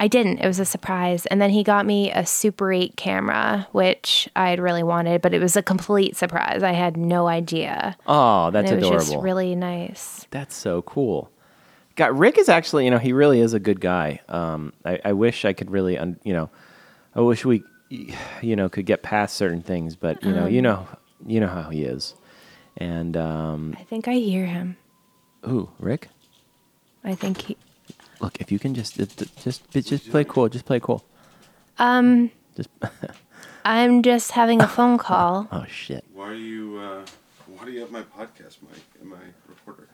I 0.00 0.06
didn't. 0.06 0.38
It 0.38 0.46
was 0.46 0.60
a 0.60 0.64
surprise. 0.64 1.26
And 1.26 1.40
then 1.40 1.50
he 1.50 1.64
got 1.64 1.84
me 1.84 2.12
a 2.12 2.24
Super 2.24 2.72
8 2.72 2.96
camera, 2.96 3.66
which 3.72 4.28
I 4.36 4.50
had 4.50 4.60
really 4.60 4.84
wanted, 4.84 5.22
but 5.22 5.34
it 5.34 5.40
was 5.40 5.56
a 5.56 5.62
complete 5.62 6.16
surprise. 6.16 6.62
I 6.62 6.72
had 6.72 6.96
no 6.96 7.26
idea. 7.26 7.96
Oh, 8.06 8.50
that's 8.50 8.70
and 8.70 8.78
it 8.78 8.80
was 8.80 8.86
adorable. 8.86 9.12
just 9.12 9.22
really 9.24 9.56
nice. 9.56 10.26
That's 10.30 10.54
so 10.54 10.82
cool. 10.82 11.30
God, 11.96 12.16
Rick 12.16 12.38
is 12.38 12.48
actually, 12.48 12.84
you 12.84 12.92
know, 12.92 12.98
he 12.98 13.12
really 13.12 13.40
is 13.40 13.54
a 13.54 13.58
good 13.58 13.80
guy. 13.80 14.20
Um, 14.28 14.72
I, 14.84 15.00
I 15.04 15.12
wish 15.14 15.44
I 15.44 15.52
could 15.52 15.68
really, 15.68 15.98
un, 15.98 16.20
you 16.22 16.32
know, 16.32 16.48
I 17.16 17.20
wish 17.20 17.44
we, 17.44 17.64
you 18.42 18.56
know, 18.56 18.68
could 18.68 18.86
get 18.86 19.02
past 19.02 19.36
certain 19.36 19.62
things, 19.62 19.96
but 19.96 20.22
you 20.22 20.32
know, 20.32 20.44
Um. 20.46 20.50
you 20.50 20.62
know, 20.62 20.86
you 21.26 21.40
know 21.40 21.48
how 21.48 21.70
he 21.70 21.84
is. 21.84 22.14
And 22.76 23.16
um, 23.16 23.74
I 23.78 23.82
think 23.82 24.06
I 24.08 24.14
hear 24.14 24.46
him. 24.46 24.76
Who, 25.44 25.68
Rick, 25.80 26.08
I 27.04 27.14
think 27.14 27.42
he. 27.42 27.56
look, 28.20 28.40
if 28.40 28.52
you 28.52 28.58
can 28.58 28.74
just, 28.74 28.96
just, 28.96 29.36
just, 29.42 29.70
just 29.70 30.10
play 30.10 30.24
cool, 30.24 30.48
just 30.48 30.64
play 30.64 30.78
cool. 30.80 31.04
Um, 31.78 32.30
Just, 32.56 32.68
I'm 33.64 34.02
just 34.02 34.32
having 34.32 34.60
a 34.62 34.68
phone 34.68 34.98
call. 34.98 35.48
oh 35.52 35.64
shit. 35.68 36.04
Why 36.12 36.28
are 36.30 36.34
you? 36.34 36.78
Uh, 36.78 37.04
why 37.46 37.64
do 37.64 37.72
you 37.72 37.80
have 37.80 37.90
my 37.90 38.02
podcast 38.02 38.58
mic 38.62 38.82
and 39.00 39.08
my 39.10 39.16
recorder? 39.48 39.87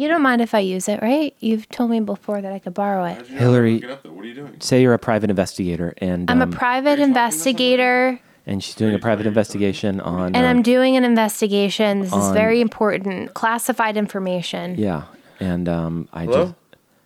You 0.00 0.08
don't 0.08 0.22
mind 0.22 0.40
if 0.40 0.54
I 0.54 0.60
use 0.60 0.88
it, 0.88 1.02
right? 1.02 1.36
You've 1.40 1.68
told 1.68 1.90
me 1.90 2.00
before 2.00 2.40
that 2.40 2.50
I 2.50 2.58
could 2.58 2.72
borrow 2.72 3.04
it. 3.04 3.16
How'd 3.18 3.28
you 3.28 3.36
Hillary- 3.36 3.78
Get 3.80 3.90
up. 3.90 4.06
What 4.06 4.24
are 4.24 4.28
you 4.28 4.32
doing? 4.32 4.58
Say 4.58 4.80
you're 4.80 4.94
a 4.94 4.98
private 4.98 5.28
investigator, 5.28 5.92
and 5.98 6.30
I'm 6.30 6.40
um, 6.40 6.50
a 6.50 6.56
private 6.56 6.98
investigator, 6.98 8.18
and 8.46 8.64
she's 8.64 8.74
doing 8.74 8.94
a 8.94 8.98
private 8.98 9.26
investigation 9.26 10.00
on. 10.00 10.28
and 10.28 10.36
um, 10.38 10.44
I'm 10.46 10.62
doing 10.62 10.96
an 10.96 11.04
investigation. 11.04 12.00
This 12.00 12.08
is 12.08 12.14
on- 12.14 12.32
very 12.32 12.62
important, 12.62 13.34
classified 13.34 13.98
information. 13.98 14.76
yeah, 14.78 15.04
and 15.38 15.68
um, 15.68 16.08
I 16.14 16.24
Hello, 16.24 16.44
just. 16.46 16.54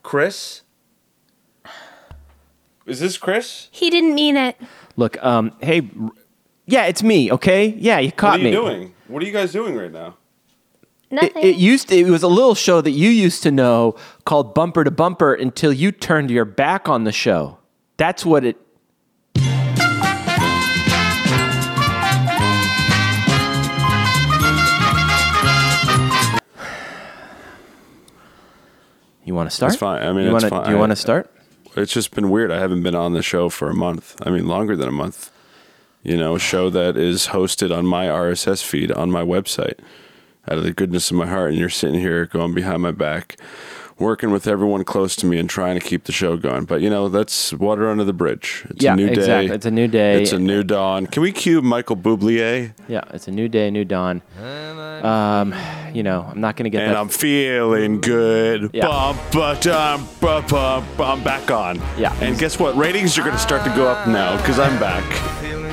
Chris. 0.05 0.63
Is 2.87 3.01
this 3.01 3.19
Chris? 3.19 3.71
He 3.73 3.91
didn't 3.91 4.15
mean 4.15 4.37
it. 4.37 4.57
Look, 4.97 5.21
um, 5.25 5.51
hey, 5.61 5.91
r- 6.01 6.11
yeah, 6.67 6.85
it's 6.87 7.03
me. 7.03 7.33
Okay, 7.33 7.75
yeah, 7.77 7.99
you 7.99 8.13
caught 8.13 8.41
me. 8.41 8.55
What 8.55 8.61
are 8.61 8.63
you 8.63 8.69
me. 8.69 8.77
doing? 8.79 8.95
What 9.09 9.21
are 9.25 9.27
you 9.27 9.33
guys 9.33 9.51
doing 9.51 9.75
right 9.75 9.91
now? 9.91 10.17
It, 11.11 11.15
Nothing. 11.15 11.43
it 11.43 11.57
used 11.57 11.89
to, 11.89 11.97
it 11.97 12.11
was 12.11 12.23
a 12.23 12.29
little 12.29 12.55
show 12.55 12.81
that 12.81 12.91
you 12.91 13.11
used 13.11 13.43
to 13.43 13.51
know 13.51 13.95
called 14.25 14.55
Bumper 14.55 14.85
to 14.85 14.91
Bumper 14.91 15.35
until 15.35 15.73
you 15.73 15.93
turned 15.93 16.31
your 16.31 16.45
back 16.45 16.89
on 16.89 17.05
the 17.05 17.13
show. 17.13 17.59
That's 17.97 18.25
what 18.25 18.45
it. 18.45 18.57
You 29.27 29.35
want 29.35 29.49
to 29.49 29.57
start? 29.57 29.71
That's 29.71 29.81
fine. 29.81 30.03
I 30.03 30.13
mean, 30.13 30.27
you 30.27 30.37
it's 30.37 30.45
wanna, 30.45 30.49
fine. 30.51 30.65
Do 30.67 30.73
you 30.73 30.79
want 30.79 30.93
to 30.93 30.97
start? 30.97 31.31
It's 31.77 31.93
just 31.93 32.15
been 32.15 32.29
weird. 32.29 32.53
I 32.53 32.59
haven't 32.59 32.83
been 32.83 32.95
on 32.95 33.15
the 33.15 33.23
show 33.23 33.49
for 33.49 33.71
a 33.71 33.75
month. 33.75 34.17
I 34.23 34.29
mean, 34.29 34.47
longer 34.47 34.77
than 34.77 34.87
a 34.87 34.93
month. 34.93 35.31
You 36.03 36.19
know, 36.19 36.35
a 36.35 36.39
show 36.39 36.69
that 36.69 36.99
is 36.99 37.29
hosted 37.29 37.75
on 37.75 37.87
my 37.87 38.05
RSS 38.07 38.63
feed 38.63 38.93
on 38.93 39.11
my 39.11 39.23
website. 39.23 39.79
Out 40.51 40.59
of 40.59 40.65
the 40.65 40.73
goodness 40.73 41.11
of 41.11 41.17
my 41.17 41.27
heart, 41.27 41.51
and 41.51 41.59
you're 41.59 41.71
sitting 41.71 41.99
here 42.01 42.27
going 42.27 42.53
behind 42.53 42.83
my 42.83 42.91
back, 42.91 43.37
working 43.99 44.31
with 44.31 44.47
everyone 44.47 44.85
close 44.85 45.17
to 45.17 45.27
me 45.27 45.39
and 45.39 45.49
trying 45.49 45.79
to 45.79 45.87
keep 45.87 46.05
the 46.05 46.13
show 46.13 46.37
going. 46.37 46.65
But 46.67 46.83
you 46.83 46.91
know, 46.91 47.09
that's 47.09 47.55
water 47.55 47.89
under 47.89 48.05
the 48.05 48.13
bridge. 48.13 48.67
It's 48.69 48.85
Yeah, 48.85 48.93
a 48.93 48.97
new 48.97 49.07
exactly. 49.07 49.49
day. 49.49 49.55
It's 49.55 49.65
a 49.67 49.71
new 49.71 49.89
day. 49.89 50.21
It's 50.23 50.33
a 50.33 50.39
new 50.39 50.63
dawn. 50.63 51.07
Can 51.07 51.23
we 51.23 51.33
cue 51.33 51.63
Michael 51.63 51.97
Bublé? 51.97 52.73
Yeah, 52.89 53.01
it's 53.13 53.27
a 53.27 53.31
new 53.31 53.49
day, 53.49 53.71
new 53.71 53.85
dawn. 53.87 54.21
Um, 55.03 55.55
you 55.95 56.03
know, 56.03 56.27
I'm 56.31 56.41
not 56.41 56.57
going 56.57 56.65
to 56.65 56.71
get 56.71 56.79
that 56.79 56.87
And 56.89 56.95
that. 56.95 57.01
I'm 57.01 57.09
feeling 57.09 58.01
good. 58.01 58.71
Yeah. 58.73 58.87
Bum, 58.87 59.19
ba-dum, 59.33 60.09
ba-bum, 60.21 60.85
I'm 60.99 61.23
back 61.25 61.51
on. 61.51 61.81
Yeah. 61.99 62.15
And 62.21 62.39
guess 62.39 62.59
what? 62.59 62.77
Ratings 62.77 63.17
are 63.19 63.23
going 63.23 63.33
to 63.35 63.39
start 63.39 63.65
to 63.65 63.71
go 63.77 63.87
up 63.87 64.07
now 64.09 64.37
because 64.39 64.59
I'm 64.59 64.79
back. 64.79 65.05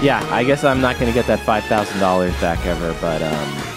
Yeah, 0.03 0.25
I 0.31 0.43
guess 0.43 0.63
I'm 0.63 0.81
not 0.81 0.95
going 0.97 1.11
to 1.11 1.13
get 1.13 1.27
that 1.27 1.39
five 1.41 1.63
thousand 1.65 1.99
dollars 1.99 2.33
back 2.41 2.65
ever, 2.65 2.95
but 2.99 3.21
um, 3.21 3.70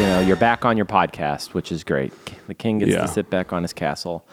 you 0.00 0.06
know, 0.06 0.20
you're 0.20 0.36
back 0.36 0.64
on 0.64 0.78
your 0.78 0.86
podcast, 0.86 1.52
which 1.52 1.70
is 1.70 1.84
great. 1.84 2.12
The 2.46 2.54
king 2.54 2.78
gets 2.78 2.92
Yeah. 2.92 3.02
to 3.02 3.08
sit 3.08 3.28
back 3.28 3.52
on 3.52 3.60
his 3.62 3.74
castle. 3.74 4.24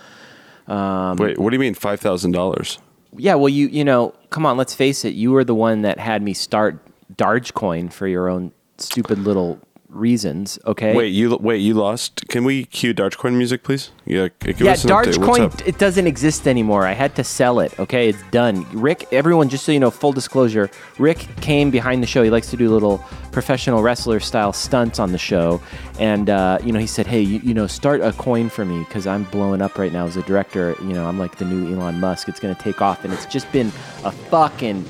Um, 0.68 1.18
Wait, 1.18 1.38
what 1.38 1.50
do 1.50 1.56
you 1.56 1.60
mean 1.60 1.74
five 1.74 2.00
thousand 2.00 2.32
dollars? 2.32 2.80
Yeah, 3.18 3.36
well, 3.36 3.50
you 3.50 3.68
you 3.68 3.84
know, 3.84 4.14
come 4.30 4.46
on, 4.46 4.56
let's 4.56 4.74
face 4.74 5.04
it. 5.04 5.14
You 5.14 5.32
were 5.32 5.44
the 5.44 5.56
one 5.56 5.82
that 5.82 6.00
had 6.00 6.22
me 6.22 6.34
start 6.34 6.80
Dargecoin 7.16 7.92
for 7.92 8.08
your 8.08 8.30
own 8.30 8.54
stupid 8.78 9.20
little 9.20 9.60
reasons. 9.90 10.60
Okay. 10.66 10.96
Wait, 10.96 11.08
you 11.10 11.38
wait, 11.38 11.58
you 11.58 11.74
lost. 11.74 12.28
Can 12.28 12.44
we 12.44 12.66
cue 12.66 12.94
Dargecoin 12.94 13.36
music, 13.38 13.64
please? 13.64 13.92
Yeah, 14.06 14.28
give 14.40 14.60
Yeah, 14.60 14.72
us 14.72 14.84
an 14.84 14.90
update. 14.92 15.18
What's? 15.18 15.18
Dargecoin 15.18 15.68
it 15.68 15.78
doesn't 15.78 16.08
exist 16.08 16.48
anymore. 16.48 16.86
I 16.86 16.94
had 16.94 17.16
to 17.16 17.24
sell 17.24 17.60
it. 17.60 17.78
Okay, 17.80 18.10
it's 18.10 18.24
done. 18.32 18.66
Rick, 18.74 19.08
everyone, 19.12 19.50
just 19.50 19.66
so 19.66 19.72
you 19.72 19.80
know, 19.80 19.92
full 19.92 20.12
disclosure, 20.12 20.70
Rick 20.98 21.28
came 21.42 21.72
behind 21.72 22.04
the 22.04 22.08
show. 22.08 22.24
He 22.24 22.30
likes 22.30 22.50
to 22.52 22.58
do 22.58 22.70
little 22.70 23.04
professional 23.32 23.82
wrestler 23.82 24.20
style 24.20 24.54
stunts 24.54 25.00
on 25.00 25.12
the 25.12 25.18
show, 25.18 25.62
and 26.00 26.30
uh, 26.30 26.60
you 26.64 26.72
know, 26.72 26.80
he 26.80 26.88
said, 26.88 27.08
"Hey, 27.08 27.22
you, 27.22 27.40
you 27.40 27.54
know, 27.54 27.68
start 27.68 28.02
a 28.02 28.12
coin 28.14 28.50
for 28.50 28.66
me 28.66 28.80
because 28.80 29.08
I'm 29.08 29.24
blowing 29.26 29.62
up 29.62 29.78
right 29.78 29.94
now 29.94 30.06
as 30.06 30.18
a 30.18 30.24
director. 30.24 30.76
You 30.82 30.94
know, 30.94 31.06
I'm 31.08 31.20
like 31.20 31.38
the 31.38 31.46
new 31.46 31.74
Elon 31.74 32.00
Musk. 32.00 32.28
It's 32.28 32.40
gonna 32.40 32.56
take 32.56 32.82
off, 32.82 33.04
and 33.06 33.14
it's 33.14 33.26
just 33.26 33.52
been 33.52 33.68
a 34.04 34.12
fucking." 34.12 34.86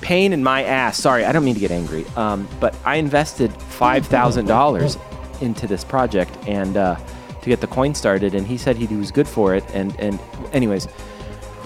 Pain 0.00 0.32
in 0.32 0.42
my 0.42 0.64
ass. 0.64 0.98
Sorry, 0.98 1.24
I 1.24 1.32
don't 1.32 1.44
mean 1.44 1.54
to 1.54 1.60
get 1.60 1.70
angry. 1.70 2.04
Um, 2.16 2.48
but 2.60 2.74
I 2.84 2.96
invested 2.96 3.52
five 3.62 4.06
thousand 4.06 4.46
dollars 4.46 4.96
into 5.40 5.66
this 5.66 5.84
project 5.84 6.36
and 6.46 6.76
uh, 6.76 6.96
to 7.42 7.48
get 7.48 7.60
the 7.60 7.66
coin 7.66 7.94
started, 7.94 8.34
and 8.34 8.46
he 8.46 8.56
said 8.56 8.76
he 8.76 8.86
was 8.96 9.10
good 9.10 9.28
for 9.28 9.54
it. 9.54 9.64
And 9.74 9.98
and 10.00 10.18
anyways, 10.52 10.88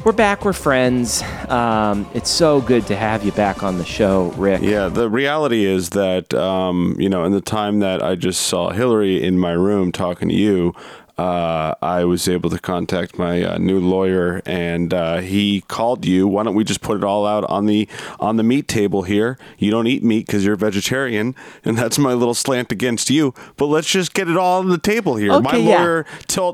we're 0.04 0.12
back. 0.12 0.44
We're 0.44 0.52
friends. 0.52 1.22
Um, 1.48 2.08
it's 2.12 2.30
so 2.30 2.60
good 2.60 2.86
to 2.88 2.96
have 2.96 3.24
you 3.24 3.30
back 3.32 3.62
on 3.62 3.78
the 3.78 3.84
show, 3.84 4.30
Rick. 4.32 4.62
Yeah, 4.62 4.88
the 4.88 5.08
reality 5.08 5.64
is 5.64 5.90
that 5.90 6.34
um, 6.34 6.96
you 6.98 7.08
know, 7.08 7.24
in 7.24 7.32
the 7.32 7.40
time 7.40 7.78
that 7.80 8.02
I 8.02 8.16
just 8.16 8.42
saw 8.42 8.70
Hillary 8.70 9.22
in 9.22 9.38
my 9.38 9.52
room 9.52 9.92
talking 9.92 10.28
to 10.28 10.34
you, 10.34 10.74
uh, 11.22 11.74
I 11.82 12.04
was 12.04 12.26
able 12.28 12.50
to 12.50 12.58
contact 12.58 13.16
my 13.18 13.42
uh, 13.44 13.58
new 13.58 13.78
lawyer, 13.78 14.42
and 14.44 14.92
uh, 14.92 15.18
he 15.18 15.60
called 15.68 16.04
you. 16.04 16.26
Why 16.26 16.42
don't 16.42 16.54
we 16.54 16.64
just 16.64 16.80
put 16.80 16.96
it 16.96 17.04
all 17.04 17.26
out 17.26 17.44
on 17.44 17.66
the 17.66 17.88
on 18.18 18.36
the 18.36 18.42
meat 18.42 18.66
table 18.68 19.02
here? 19.02 19.38
You 19.58 19.70
don't 19.70 19.86
eat 19.86 20.02
meat 20.02 20.26
because 20.26 20.44
you're 20.44 20.54
a 20.54 20.58
vegetarian, 20.58 21.34
and 21.64 21.78
that's 21.78 21.98
my 21.98 22.12
little 22.14 22.34
slant 22.34 22.72
against 22.72 23.08
you. 23.10 23.34
But 23.56 23.66
let's 23.66 23.88
just 23.88 24.14
get 24.14 24.28
it 24.28 24.36
all 24.36 24.58
on 24.60 24.68
the 24.68 24.78
table 24.78 25.16
here. 25.16 25.40
my 25.40 25.50
Okay, 25.52 25.62
yeah. 25.62 25.78
lawyer 25.78 26.06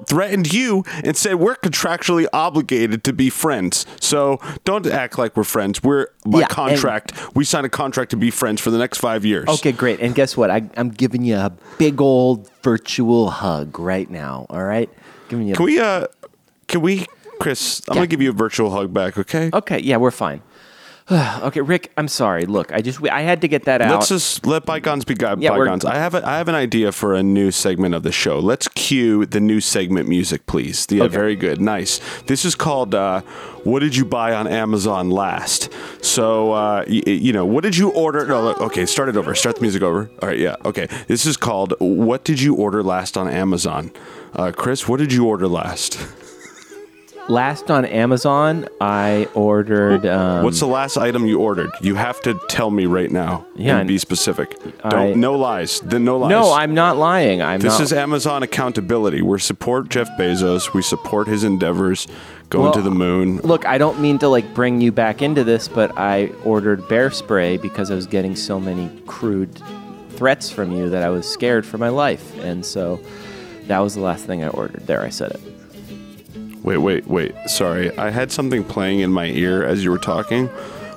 threatened 0.06 0.52
you 0.52 0.84
and 1.04 1.16
said 1.16 1.36
we're 1.36 1.56
contractually 1.56 2.26
obligated 2.32 3.04
to 3.04 3.12
be 3.12 3.30
friends. 3.30 3.86
So 4.00 4.38
don't 4.64 4.86
act 4.86 5.18
like 5.18 5.36
we're 5.36 5.44
friends. 5.44 5.82
We're 5.82 6.08
by 6.26 6.40
Yeah, 6.40 6.44
and- 6.46 6.50
contract. 6.50 7.12
we 7.34 7.44
signed 7.44 7.66
a 7.66 7.70
contract 7.70 8.10
to 8.10 8.16
be 8.16 8.30
friends 8.30 8.60
for 8.60 8.70
the 8.70 8.78
next 8.78 8.98
five 8.98 9.24
years. 9.24 9.48
Okay, 9.48 9.72
great. 9.72 10.00
And 10.00 10.14
guess 10.14 10.36
what? 10.36 10.50
I, 10.50 10.68
I'm 10.76 10.90
giving 10.90 11.24
you 11.24 11.36
a 11.36 11.52
big 11.78 12.00
old 12.00 12.50
virtual 12.68 13.30
hug 13.30 13.78
right 13.78 14.10
now. 14.10 14.44
All 14.50 14.62
right, 14.62 14.90
giving 15.30 15.48
you. 15.48 15.54
Can 15.54 15.64
we? 15.64 15.80
Uh, 15.80 16.06
can 16.66 16.82
we, 16.82 17.06
Chris? 17.40 17.80
I'm 17.88 17.94
Yeah. 17.94 18.00
gonna 18.00 18.06
give 18.08 18.20
you 18.20 18.28
a 18.30 18.34
virtual 18.34 18.70
hug 18.70 18.92
back. 18.92 19.16
Okay. 19.16 19.48
Okay, 19.54 19.78
yeah, 19.80 19.96
we're 19.96 20.10
fine. 20.10 20.42
okay, 21.42 21.60
Rick. 21.62 21.90
I'm 21.96 22.08
sorry. 22.08 22.44
Look, 22.44 22.72
I 22.72 22.82
just 22.82 23.02
I 23.08 23.22
had 23.22 23.40
to 23.40 23.48
get 23.48 23.64
that 23.64 23.80
out. 23.80 23.90
Let's 23.92 24.08
just 24.08 24.44
let 24.46 24.66
bygones 24.66 25.04
be 25.06 25.14
gu- 25.14 25.36
Yeah, 25.38 25.50
bygones. 25.50 25.84
I 25.84 25.94
have 25.96 26.14
a, 26.14 26.26
I 26.26 26.36
have 26.36 26.48
an 26.48 26.54
idea 26.54 26.92
for 26.92 27.14
a 27.14 27.22
new 27.22 27.50
segment 27.50 27.94
of 27.94 28.02
the 28.02 28.12
show. 28.12 28.38
Let's 28.38 28.68
cue 28.68 29.24
the 29.24 29.40
new 29.40 29.60
segment 29.60 30.06
music, 30.08 30.44
please. 30.46 30.86
Yeah, 30.90 31.04
Okay. 31.04 31.14
very 31.14 31.34
good, 31.36 31.60
nice. 31.62 32.00
This 32.26 32.44
is 32.44 32.54
called 32.54 32.94
uh, 32.94 33.22
"What 33.64 33.80
Did 33.80 33.96
You 33.96 34.04
Buy 34.04 34.34
on 34.34 34.46
Amazon 34.46 35.08
Last?" 35.10 35.72
So 36.02 36.52
uh, 36.52 36.84
y- 36.86 37.02
you 37.06 37.32
know, 37.32 37.46
what 37.46 37.62
did 37.64 37.76
you 37.76 37.88
order? 37.90 38.26
No, 38.26 38.42
look, 38.42 38.60
okay, 38.60 38.84
start 38.84 39.08
it 39.08 39.16
over. 39.16 39.34
Start 39.34 39.56
the 39.56 39.62
music 39.62 39.82
over. 39.82 40.10
All 40.20 40.28
right, 40.28 40.38
yeah, 40.38 40.56
okay. 40.66 40.88
This 41.06 41.24
is 41.24 41.38
called 41.38 41.72
"What 41.80 42.24
Did 42.24 42.40
You 42.42 42.54
Order 42.54 42.82
Last 42.82 43.16
on 43.16 43.28
Amazon?" 43.28 43.92
Uh, 44.34 44.52
Chris, 44.54 44.86
what 44.86 44.98
did 44.98 45.12
you 45.12 45.26
order 45.26 45.48
last? 45.48 45.98
Last 47.28 47.70
on 47.70 47.84
Amazon, 47.84 48.68
I 48.80 49.28
ordered. 49.34 50.06
Um, 50.06 50.44
What's 50.44 50.60
the 50.60 50.66
last 50.66 50.96
item 50.96 51.26
you 51.26 51.38
ordered? 51.40 51.70
You 51.82 51.94
have 51.94 52.20
to 52.22 52.32
tell 52.48 52.70
me 52.70 52.86
right 52.86 53.10
now. 53.10 53.44
Yeah, 53.54 53.76
and 53.78 53.86
be 53.86 53.98
specific. 53.98 54.56
I- 54.82 54.88
Don't 54.88 55.16
no 55.20 55.34
lies. 55.36 55.80
Then 55.80 56.04
no 56.04 56.16
lies. 56.16 56.30
no, 56.30 56.52
I'm 56.54 56.72
not 56.72 56.96
lying. 56.96 57.42
I'm 57.42 57.60
This 57.60 57.74
not. 57.74 57.82
is 57.82 57.92
Amazon 57.92 58.42
accountability. 58.42 59.20
We 59.20 59.38
support 59.40 59.90
Jeff 59.90 60.08
Bezos. 60.18 60.72
We 60.72 60.80
support 60.80 61.28
his 61.28 61.44
endeavors 61.44 62.06
going 62.48 62.64
Well, 62.64 62.72
to 62.72 62.80
the 62.82 62.90
moon. 62.90 63.38
Look, 63.42 63.66
I 63.66 63.76
don't 63.76 64.00
mean 64.00 64.18
to 64.20 64.28
like 64.28 64.54
bring 64.54 64.80
you 64.80 64.90
back 64.90 65.20
into 65.20 65.44
this, 65.44 65.68
but 65.68 65.92
I 65.98 66.30
ordered 66.44 66.88
bear 66.88 67.10
spray 67.10 67.58
because 67.58 67.90
I 67.90 67.94
was 67.94 68.06
getting 68.06 68.36
so 68.36 68.58
many 68.58 68.90
crude 69.06 69.50
threats 70.10 70.48
from 70.50 70.72
you 70.72 70.88
that 70.88 71.02
I 71.02 71.10
was 71.10 71.28
scared 71.28 71.66
for 71.66 71.76
my 71.76 71.90
life, 71.90 72.38
and 72.42 72.64
so 72.64 72.98
that 73.66 73.80
was 73.80 73.94
the 73.96 74.00
last 74.00 74.24
thing 74.24 74.42
I 74.42 74.48
ordered. 74.48 74.86
There, 74.86 75.02
I 75.02 75.10
said 75.10 75.32
it. 75.32 75.40
Wait, 76.68 76.76
wait, 76.76 77.06
wait. 77.06 77.34
Sorry, 77.46 77.96
I 77.96 78.10
had 78.10 78.30
something 78.30 78.62
playing 78.62 79.00
in 79.00 79.10
my 79.10 79.24
ear 79.24 79.64
as 79.64 79.82
you 79.82 79.90
were 79.90 79.96
talking. 79.96 80.48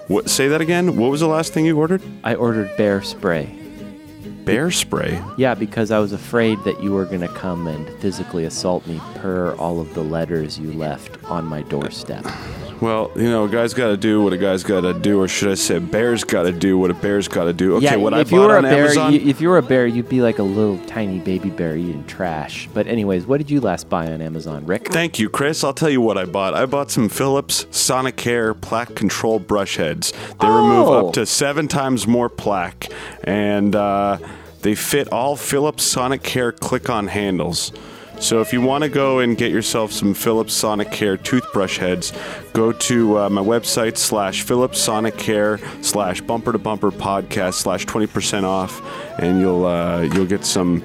What? 0.09 0.29
Say 0.29 0.49
that 0.49 0.59
again. 0.59 0.97
What 0.97 1.11
was 1.11 1.21
the 1.21 1.29
last 1.29 1.53
thing 1.53 1.65
you 1.65 1.77
ordered? 1.77 2.01
I 2.25 2.35
ordered 2.35 2.75
bear 2.75 3.01
spray. 3.01 3.57
Bear 4.43 4.69
spray. 4.69 5.23
Yeah, 5.37 5.55
because 5.55 5.89
I 5.89 5.99
was 5.99 6.11
afraid 6.11 6.61
that 6.65 6.83
you 6.83 6.91
were 6.91 7.05
going 7.05 7.21
to 7.21 7.29
come 7.29 7.67
and 7.67 7.87
physically 8.01 8.43
assault 8.43 8.85
me 8.85 8.99
per 9.15 9.55
all 9.55 9.79
of 9.79 9.93
the 9.93 10.03
letters 10.03 10.59
you 10.59 10.73
left 10.73 11.23
on 11.31 11.45
my 11.45 11.61
doorstep. 11.61 12.25
Well, 12.81 13.11
you 13.15 13.29
know, 13.29 13.43
a 13.45 13.47
guy's 13.47 13.75
got 13.75 13.89
to 13.89 13.97
do 13.97 14.23
what 14.23 14.33
a 14.33 14.37
guy's 14.37 14.63
got 14.63 14.81
to 14.81 14.93
do, 14.95 15.21
or 15.21 15.27
should 15.27 15.51
I 15.51 15.53
say, 15.53 15.75
a 15.75 15.79
bear's 15.79 16.23
got 16.23 16.43
to 16.43 16.51
do 16.51 16.79
what 16.79 16.89
a 16.89 16.95
bear's 16.95 17.27
got 17.27 17.43
to 17.43 17.53
do. 17.53 17.75
Okay, 17.75 17.85
yeah, 17.85 17.95
what 17.95 18.11
if 18.13 18.33
I 18.33 18.35
you 18.35 18.41
bought 18.41 18.47
were 18.47 18.53
a 18.55 18.57
on 18.57 18.63
bear, 18.63 18.85
Amazon. 18.85 19.13
you, 19.13 19.19
if 19.21 19.39
you 19.39 19.49
were 19.49 19.59
a 19.59 19.61
bear, 19.61 19.85
you'd 19.85 20.09
be 20.09 20.21
like 20.23 20.39
a 20.39 20.43
little 20.43 20.79
tiny 20.87 21.19
baby 21.19 21.51
bear 21.51 21.77
eating 21.77 22.03
trash. 22.07 22.67
But 22.73 22.87
anyways, 22.87 23.27
what 23.27 23.37
did 23.37 23.51
you 23.51 23.61
last 23.61 23.87
buy 23.87 24.11
on 24.11 24.19
Amazon, 24.19 24.65
Rick? 24.65 24.87
Thank 24.87 25.19
you, 25.19 25.29
Chris. 25.29 25.63
I'll 25.63 25.75
tell 25.75 25.91
you 25.91 26.01
what 26.01 26.17
I 26.17 26.25
bought. 26.25 26.55
I 26.55 26.65
bought 26.65 26.89
some 26.89 27.07
Philips 27.07 27.65
Sonicare 27.65 28.59
plaque 28.59 28.95
control 28.95 29.37
brush 29.37 29.75
heads. 29.77 30.11
They 30.39 30.47
remove 30.47 30.87
Oh. 30.87 31.07
up 31.09 31.13
to 31.13 31.27
seven 31.27 31.67
times 31.67 32.07
more 32.07 32.29
plaque, 32.29 32.91
and 33.23 33.75
uh, 33.75 34.17
they 34.63 34.73
fit 34.73 35.07
all 35.09 35.35
Philips 35.35 35.83
Sonicare 35.95 36.59
click-on 36.59 37.07
handles. 37.09 37.71
So 38.21 38.39
if 38.39 38.53
you 38.53 38.61
want 38.61 38.83
to 38.83 38.89
go 38.89 39.19
and 39.19 39.35
get 39.35 39.51
yourself 39.51 39.91
some 39.91 40.13
Philips 40.13 40.53
Sonicare 40.59 41.21
toothbrush 41.21 41.79
heads, 41.79 42.13
go 42.53 42.71
to 42.71 43.17
uh, 43.17 43.29
my 43.29 43.41
website 43.41 43.97
slash 43.97 44.43
Philips 44.43 44.79
Sonicare 44.87 45.59
slash 45.83 46.21
bumper 46.21 46.51
to 46.51 46.59
bumper 46.59 46.91
podcast 46.91 47.55
slash 47.55 47.85
twenty 47.85 48.05
percent 48.07 48.45
off, 48.45 48.79
and 49.19 49.41
you'll 49.41 49.65
uh, 49.65 50.01
you'll 50.01 50.27
get 50.27 50.45
some. 50.45 50.83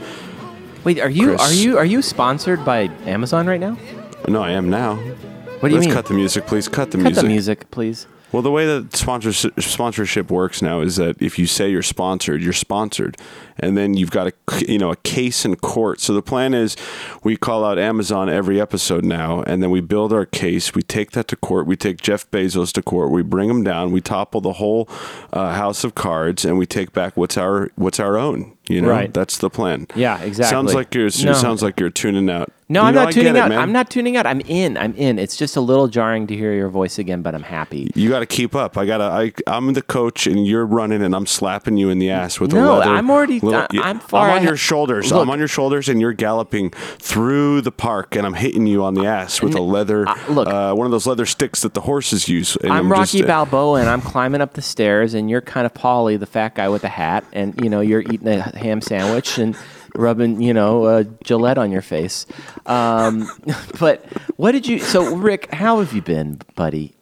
Wait, 0.85 0.99
are 0.99 1.11
you 1.11 1.37
Chris. 1.37 1.41
are 1.43 1.53
you 1.55 1.77
are 1.79 1.85
you 1.85 2.01
sponsored 2.01 2.65
by 2.65 2.83
Amazon 3.05 3.47
right 3.47 3.61
now? 3.61 3.77
No, 4.29 4.43
I 4.43 4.53
am 4.53 4.71
now. 4.71 4.97
What 4.97 5.69
do 5.69 5.69
you 5.69 5.75
Let's 5.77 5.87
mean? 5.87 5.95
cut 5.95 6.07
the 6.07 6.15
music, 6.15 6.47
please. 6.47 6.69
Cut 6.69 6.91
the 6.91 6.97
Cut 6.99 7.05
music. 7.05 7.23
the 7.23 7.29
music, 7.29 7.71
please. 7.71 8.07
Well, 8.33 8.43
the 8.43 8.51
way 8.51 8.67
that 8.67 8.97
sponsorship 8.97 9.61
sponsorship 9.61 10.31
works 10.33 10.61
now 10.61 10.81
is 10.81 10.97
that 10.97 11.23
if 11.23 11.39
you 11.39 11.47
say 11.47 11.71
you're 11.71 11.83
sponsored, 11.83 12.43
you're 12.43 12.53
sponsored, 12.53 13.17
and 13.57 13.77
then 13.77 13.95
you've 13.95 14.11
got 14.11 14.27
a 14.27 14.33
you 14.67 14.79
know 14.79 14.91
a 14.91 14.97
case 14.97 15.45
in 15.45 15.55
court. 15.57 16.01
So 16.01 16.13
the 16.13 16.23
plan 16.23 16.53
is 16.53 16.77
we 17.23 17.37
call 17.37 17.65
out 17.65 17.79
Amazon 17.79 18.29
every 18.29 18.61
episode 18.61 19.05
now, 19.05 19.43
and 19.43 19.63
then 19.63 19.71
we 19.71 19.81
build 19.81 20.13
our 20.13 20.27
case. 20.27 20.75
We 20.75 20.83
take 20.83 21.13
that 21.13 21.29
to 21.29 21.37
court. 21.37 21.67
We 21.69 21.77
take 21.77 22.01
Jeff 22.01 22.29
Bezos 22.33 22.73
to 22.73 22.83
court. 22.83 23.13
We 23.13 23.23
bring 23.23 23.49
him 23.49 23.63
down. 23.63 23.93
We 23.93 24.01
topple 24.01 24.41
the 24.41 24.55
whole 24.55 24.89
uh, 25.33 25.55
house 25.55 25.85
of 25.85 25.95
cards, 25.95 26.45
and 26.45 26.59
we 26.59 26.67
take 26.67 26.93
back 26.93 27.17
what's 27.17 27.37
our 27.37 27.71
what's 27.77 28.01
our 28.01 28.19
own. 28.19 28.56
You 28.69 28.81
know, 28.83 28.89
Right. 28.89 29.13
that's 29.15 29.39
the 29.39 29.49
plan. 29.51 29.87
Yeah, 29.95 30.19
exactly. 30.21 30.51
Sounds 30.51 30.75
like 30.75 30.95
you're 30.95 31.05
No. 31.05 31.33
sounds 31.35 31.63
like 31.63 31.79
you're 31.79 31.91
tuning 31.91 32.29
out. 32.29 32.51
No, 32.69 32.83
You 32.83 32.89
I'm 32.89 32.95
know, 32.97 33.05
not 33.05 33.13
tuning 33.13 33.37
out. 33.37 33.49
man. 33.51 33.59
I'm 33.61 33.71
not 33.71 33.91
tuning 33.91 34.17
out. 34.17 34.27
I'm 34.27 34.41
in. 34.41 34.77
I'm 34.77 34.93
in. 34.97 35.21
It's 35.21 35.37
just 35.37 35.55
a 35.57 35.61
little 35.61 35.87
jarring 35.87 36.27
to 36.27 36.35
hear 36.37 36.53
your 36.53 36.69
voice 36.69 36.99
again, 36.99 37.23
but 37.23 37.33
I'm 37.33 37.45
happy. 37.45 37.93
You 37.95 38.09
got 38.09 38.19
to 38.19 38.27
keep 38.27 38.57
up. 38.57 38.77
I 38.77 38.87
gotta. 38.87 39.05
I, 39.05 39.33
I'm 39.47 39.73
the 39.75 39.83
coach, 39.83 40.27
and 40.27 40.45
you're 40.45 40.67
running, 40.67 41.01
and 41.01 41.15
I'm 41.15 41.27
slapping 41.27 41.77
you 41.77 41.91
in 41.91 42.01
the 42.01 42.11
ass 42.11 42.41
with 42.41 42.53
a 42.53 42.57
No, 42.57 42.79
leather. 42.79 42.91
I'm 42.91 43.09
already- 43.09 43.39
little- 43.39 43.67
I'm 43.81 44.01
far 44.01 44.31
I'm 44.31 44.39
on 44.39 44.43
your 44.43 44.57
shoulders. 44.57 45.13
Look. 45.13 45.23
I'm 45.23 45.31
on 45.31 45.39
your 45.39 45.47
shoulders, 45.47 45.89
and 45.89 46.01
you're 46.01 46.13
galloping 46.13 46.73
through 46.99 47.61
the 47.61 47.71
park, 47.71 48.17
and 48.17 48.27
I'm 48.27 48.35
hitting 48.35 48.67
you 48.67 48.83
on 48.83 48.95
the 48.95 49.07
ass 49.07 49.41
with 49.41 49.55
a 49.55 49.61
leather. 49.63 50.09
uh, 50.09 50.17
look. 50.29 50.49
uh, 50.49 50.75
one 50.75 50.87
of 50.87 50.91
those 50.91 51.07
leather 51.07 51.25
sticks 51.27 51.63
that 51.63 51.75
the 51.75 51.83
horses 51.83 52.29
use. 52.29 52.57
And 52.57 52.73
I'm 52.73 52.89
just, 52.89 53.15
Rocky 53.15 53.23
uh, 53.23 53.27
Balboa, 53.29 53.79
and 53.81 53.89
I'm 53.89 54.01
climbing 54.01 54.41
up 54.41 54.55
the 54.55 54.63
stairs, 54.63 55.15
and 55.15 55.31
you're 55.31 55.41
kind 55.41 55.67
of 55.67 55.75
Paulie, 55.75 56.19
the 56.19 56.27
fat 56.27 56.57
guy 56.57 56.69
with 56.69 56.83
the 56.83 56.89
hat, 56.89 57.23
and 57.33 57.55
you 57.63 57.71
know 57.71 57.79
you're 57.81 58.01
eating 58.03 58.27
a 58.27 58.53
ham 58.57 58.81
sandwich 58.81 59.39
and 59.39 59.57
rubbing, 59.95 60.41
you 60.41 60.55
know, 60.55 60.85
uh, 60.85 61.05
Gillette 61.25 61.59
on 61.59 61.71
your 61.71 61.83
face. 61.83 62.27
Um, 62.67 63.29
but 63.81 64.05
what 64.37 64.53
did 64.53 64.67
you? 64.67 64.79
So, 64.79 65.17
Rick, 65.17 65.53
how 65.53 65.81
have 65.81 65.93
you 65.93 66.03
been, 66.03 66.41
buddy? 66.55 66.95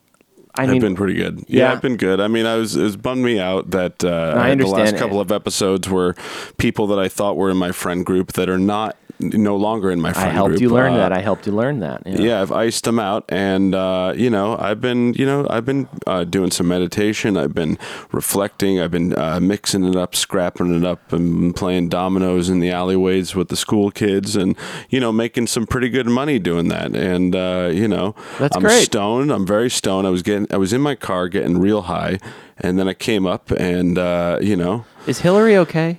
I 0.56 0.64
I've 0.64 0.80
been 0.80 0.94
pretty 0.94 1.14
good. 1.14 1.38
Yeah, 1.48 1.64
yeah. 1.64 1.72
I've 1.72 1.82
been 1.82 1.96
good. 1.96 2.20
I 2.20 2.28
mean, 2.28 2.46
I 2.46 2.54
was 2.54 2.76
it 2.76 2.82
was 2.82 2.96
bummed 2.96 3.24
me 3.24 3.40
out 3.40 3.70
that 3.70 4.04
uh, 4.04 4.34
I 4.36 4.54
the 4.54 4.66
last 4.66 4.96
couple 4.96 5.20
of 5.20 5.32
episodes 5.32 5.88
were 5.88 6.14
people 6.58 6.86
that 6.88 6.98
I 6.98 7.08
thought 7.08 7.36
were 7.36 7.50
in 7.50 7.56
my 7.56 7.72
friend 7.72 8.06
group 8.06 8.34
that 8.34 8.48
are 8.48 8.58
not 8.58 8.96
no 9.20 9.56
longer 9.56 9.90
in 9.90 10.00
my 10.00 10.10
I 10.16 10.28
helped 10.28 10.50
group. 10.50 10.60
you 10.60 10.68
learn 10.70 10.92
Uh, 10.94 10.96
that. 10.96 11.12
I 11.12 11.20
helped 11.20 11.46
you 11.46 11.52
learn 11.52 11.80
that. 11.80 12.02
Yeah. 12.04 12.18
yeah 12.18 12.42
i've 12.42 12.50
iced 12.52 12.84
them 12.84 12.98
out 12.98 13.24
and 13.28 13.74
uh, 13.74 14.12
you 14.16 14.28
know 14.28 14.56
i've 14.58 14.80
been 14.80 15.14
you 15.14 15.24
know 15.24 15.46
i've 15.48 15.64
been 15.64 15.88
uh, 16.06 16.24
doing 16.24 16.50
some 16.50 16.66
meditation 16.68 17.36
i've 17.36 17.54
been 17.54 17.78
reflecting 18.12 18.80
i've 18.80 18.90
been 18.90 19.16
uh, 19.16 19.38
mixing 19.40 19.84
it 19.84 19.96
up 19.96 20.14
scrapping 20.14 20.74
it 20.74 20.84
up 20.84 21.12
and 21.12 21.54
playing 21.54 21.88
dominoes 21.88 22.48
in 22.48 22.58
the 22.60 22.70
alleyways 22.70 23.34
with 23.34 23.48
the 23.48 23.56
school 23.56 23.90
kids 23.90 24.34
and 24.36 24.56
you 24.90 24.98
know 25.00 25.12
making 25.12 25.46
some 25.46 25.66
pretty 25.66 25.88
good 25.88 26.06
money 26.06 26.38
doing 26.38 26.68
that 26.68 26.94
and 26.96 27.34
uh, 27.36 27.70
you 27.72 27.86
know 27.88 28.14
That's 28.38 28.56
i'm 28.56 28.62
great. 28.62 28.84
stoned 28.84 29.30
i'm 29.30 29.46
very 29.46 29.70
stoned 29.70 30.06
i 30.06 30.10
was 30.10 30.22
getting 30.22 30.46
i 30.52 30.56
was 30.56 30.72
in 30.72 30.80
my 30.80 30.94
car 30.96 31.28
getting 31.28 31.58
real 31.58 31.82
high 31.82 32.18
and 32.58 32.78
then 32.78 32.88
i 32.88 32.94
came 32.94 33.26
up 33.26 33.50
and 33.52 33.96
uh, 33.98 34.38
you 34.42 34.56
know 34.56 34.84
Is 35.06 35.20
Hillary 35.20 35.56
okay? 35.56 35.98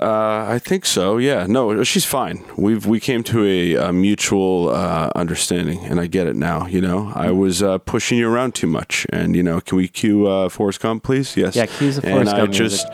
Uh, 0.00 0.46
I 0.48 0.58
think 0.58 0.86
so. 0.86 1.18
Yeah. 1.18 1.46
No, 1.46 1.84
she's 1.84 2.04
fine. 2.06 2.42
We've 2.56 2.86
we 2.86 3.00
came 3.00 3.22
to 3.24 3.44
a, 3.44 3.74
a 3.88 3.92
mutual 3.92 4.70
uh, 4.70 5.10
understanding, 5.14 5.80
and 5.84 6.00
I 6.00 6.06
get 6.06 6.26
it 6.26 6.36
now. 6.36 6.66
You 6.66 6.80
know, 6.80 7.12
I 7.14 7.30
was 7.30 7.62
uh, 7.62 7.78
pushing 7.78 8.18
you 8.18 8.28
around 8.28 8.54
too 8.54 8.66
much, 8.66 9.06
and 9.12 9.36
you 9.36 9.42
know, 9.42 9.60
can 9.60 9.76
we 9.76 9.88
cue 9.88 10.26
uh, 10.26 10.48
Forrest 10.48 10.80
Gump, 10.80 11.02
please? 11.02 11.36
Yes. 11.36 11.54
Yeah, 11.54 11.66
cue 11.66 11.92
the 11.92 12.06
and 12.06 12.28
I 12.28 12.38
Gump 12.38 12.52
just. 12.52 12.86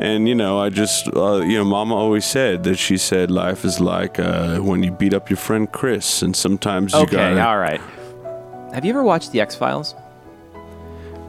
And 0.00 0.28
you 0.28 0.34
know, 0.36 0.60
I 0.60 0.68
just 0.68 1.08
uh, 1.16 1.42
you 1.42 1.58
know, 1.58 1.64
Mama 1.64 1.94
always 1.94 2.24
said 2.24 2.62
that 2.64 2.76
she 2.76 2.96
said 2.96 3.30
life 3.30 3.64
is 3.64 3.80
like 3.80 4.18
uh, 4.20 4.58
when 4.58 4.82
you 4.84 4.92
beat 4.92 5.12
up 5.12 5.28
your 5.30 5.36
friend 5.36 5.70
Chris, 5.72 6.22
and 6.22 6.36
sometimes 6.36 6.92
you 6.92 7.00
Okay, 7.00 7.16
gotta. 7.16 7.44
all 7.44 7.58
right. 7.58 7.80
Have 8.72 8.84
you 8.84 8.90
ever 8.90 9.02
watched 9.02 9.32
the 9.32 9.40
X 9.40 9.56
Files? 9.56 9.94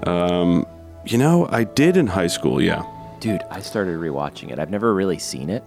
Um, 0.06 0.66
You 1.06 1.18
know, 1.18 1.48
I 1.52 1.64
did 1.64 1.98
in 1.98 2.08
high 2.08 2.28
school. 2.28 2.62
Yeah. 2.62 2.84
Dude, 3.20 3.44
I 3.50 3.60
started 3.60 3.98
rewatching 3.98 4.52
it. 4.52 4.60
I've 4.60 4.70
never 4.70 4.94
really 4.94 5.20
seen 5.20 5.50
it. 5.50 5.64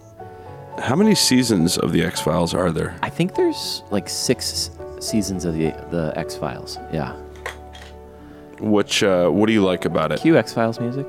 How 0.79 0.95
many 0.95 1.13
seasons 1.13 1.77
of 1.77 1.91
the 1.91 2.03
X 2.03 2.19
Files 2.19 2.53
are 2.53 2.71
there? 2.71 2.97
I 3.03 3.09
think 3.09 3.35
there's 3.35 3.83
like 3.91 4.09
six 4.09 4.71
seasons 4.99 5.45
of 5.45 5.53
the 5.53 5.71
the 5.91 6.13
X 6.15 6.35
Files. 6.35 6.79
Yeah. 6.91 7.15
Which 8.59 9.03
uh, 9.03 9.29
what 9.29 9.47
do 9.47 9.53
you 9.53 9.63
like 9.63 9.85
about 9.85 10.11
it? 10.11 10.21
Cue 10.21 10.37
X 10.37 10.53
Files 10.53 10.79
music. 10.79 11.07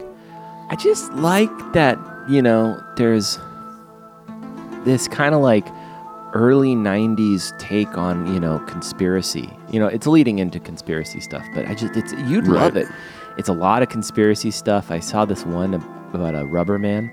I 0.68 0.76
just 0.76 1.12
like 1.14 1.50
that, 1.72 1.98
you 2.28 2.42
know, 2.42 2.82
there's 2.96 3.38
this 4.84 5.08
kind 5.08 5.34
of 5.34 5.40
like 5.40 5.66
early 6.32 6.74
90s 6.74 7.56
take 7.58 7.96
on, 7.96 8.32
you 8.32 8.40
know, 8.40 8.58
conspiracy. 8.60 9.48
You 9.70 9.78
know, 9.78 9.86
it's 9.86 10.06
leading 10.06 10.40
into 10.40 10.58
conspiracy 10.58 11.20
stuff, 11.20 11.44
but 11.54 11.66
I 11.66 11.74
just, 11.74 11.96
it's, 11.96 12.12
you'd 12.28 12.48
love 12.48 12.76
it. 12.76 12.88
It's 13.36 13.48
a 13.48 13.52
lot 13.52 13.82
of 13.82 13.88
conspiracy 13.88 14.50
stuff. 14.50 14.90
I 14.90 15.00
saw 15.00 15.24
this 15.24 15.44
one 15.44 15.74
about 16.14 16.34
a 16.34 16.44
rubber 16.44 16.78
man, 16.78 17.10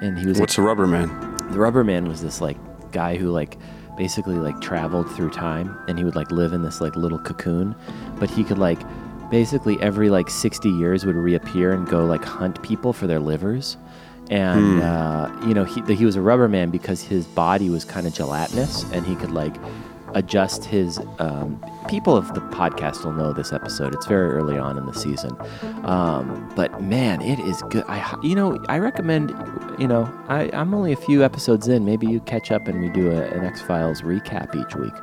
and 0.00 0.18
he 0.18 0.26
was 0.26 0.38
What's 0.40 0.58
a 0.58 0.62
rubber 0.62 0.86
man? 0.86 1.08
the 1.52 1.58
rubber 1.58 1.84
man 1.84 2.08
was 2.08 2.22
this 2.22 2.40
like 2.40 2.56
guy 2.90 3.16
who 3.16 3.30
like 3.30 3.56
basically 3.96 4.36
like 4.36 4.60
traveled 4.60 5.08
through 5.14 5.30
time 5.30 5.76
and 5.86 5.98
he 5.98 6.04
would 6.04 6.16
like 6.16 6.30
live 6.32 6.52
in 6.52 6.62
this 6.62 6.80
like 6.80 6.96
little 6.96 7.18
cocoon. 7.18 7.74
But 8.18 8.30
he 8.30 8.42
could 8.44 8.58
like 8.58 8.80
basically 9.30 9.80
every 9.80 10.10
like 10.10 10.30
60 10.30 10.68
years 10.68 11.04
would 11.06 11.16
reappear 11.16 11.72
and 11.72 11.86
go 11.88 12.04
like 12.04 12.24
hunt 12.24 12.62
people 12.62 12.92
for 12.92 13.06
their 13.06 13.20
livers. 13.20 13.76
And 14.30 14.82
uh, 14.82 15.30
you 15.46 15.52
know 15.54 15.64
he, 15.64 15.82
he 15.94 16.04
was 16.04 16.16
a 16.16 16.22
rubber 16.22 16.48
man 16.48 16.70
because 16.70 17.02
his 17.02 17.26
body 17.26 17.68
was 17.68 17.84
kind 17.84 18.06
of 18.06 18.14
gelatinous 18.14 18.84
and 18.90 19.06
he 19.06 19.14
could 19.16 19.30
like 19.32 19.54
adjust 20.14 20.64
his 20.64 21.00
um, 21.18 21.62
people 21.88 22.16
of 22.16 22.34
the 22.34 22.40
podcast 22.40 23.04
will 23.04 23.12
know 23.12 23.32
this 23.32 23.52
episode. 23.52 23.94
It's 23.94 24.06
very 24.06 24.30
early 24.30 24.56
on 24.58 24.78
in 24.78 24.86
the 24.86 24.94
season. 24.94 25.36
Um, 25.84 26.50
but 26.56 26.82
man 26.82 27.20
it 27.20 27.38
is 27.40 27.62
good. 27.70 27.84
I, 27.88 28.18
you 28.22 28.34
know 28.34 28.58
i 28.68 28.78
recommend 28.78 29.30
you 29.78 29.86
know 29.88 30.10
I, 30.28 30.50
i'm 30.52 30.72
only 30.74 30.92
a 30.92 30.96
few 30.96 31.24
episodes 31.24 31.68
in. 31.68 31.84
Maybe 31.84 32.06
you 32.06 32.20
catch 32.20 32.50
up 32.50 32.68
and 32.68 32.80
we 32.80 32.88
do 32.90 33.10
a, 33.10 33.24
an 33.24 33.44
x-files 33.44 34.02
recap 34.02 34.54
each 34.54 34.76
week 34.76 34.94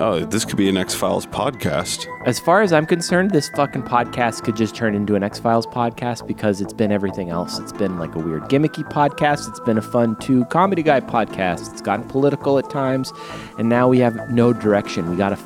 Oh, 0.00 0.20
this 0.20 0.44
could 0.44 0.56
be 0.56 0.68
an 0.68 0.76
X 0.76 0.94
Files 0.94 1.26
podcast. 1.26 2.06
as 2.24 2.38
far 2.38 2.62
as 2.62 2.72
i'm 2.72 2.86
concerned 2.86 3.32
this 3.32 3.48
fucking 3.50 3.82
podcast 3.82 4.44
could 4.44 4.54
just 4.54 4.74
turn 4.76 4.94
into 4.94 5.16
an 5.16 5.22
x-files 5.24 5.66
podcast 5.66 6.24
because 6.26 6.60
it's 6.60 6.72
been 6.72 6.92
everything 6.92 7.30
else. 7.30 7.58
It's 7.58 7.72
been 7.72 7.98
like 7.98 8.14
a 8.14 8.18
weird 8.18 8.42
gimmicky 8.44 8.88
podcast. 8.90 9.48
It's 9.48 9.58
been 9.60 9.76
a 9.78 9.82
fun 9.82 10.14
two 10.16 10.44
comedy 10.46 10.82
guy 10.82 11.00
podcast 11.00 11.72
it's 11.72 11.82
gotten 11.82 12.06
political 12.08 12.58
at 12.58 12.70
times 12.70 13.12
and 13.58 13.68
now 13.68 13.88
we 13.88 13.98
have 13.98 14.30
no 14.30 14.52
direction. 14.52 15.10
We 15.10 15.16
gotta 15.16 15.38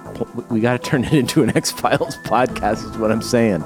we 0.51 0.61
gotta 0.61 0.79
turn 0.91 1.05
it 1.05 1.15
into 1.15 1.43
an 1.43 1.57
x-files 1.57 2.17
podcast 2.19 2.85
is 2.91 2.99
what 2.99 3.11
i'm 3.11 3.23
saying. 3.23 3.63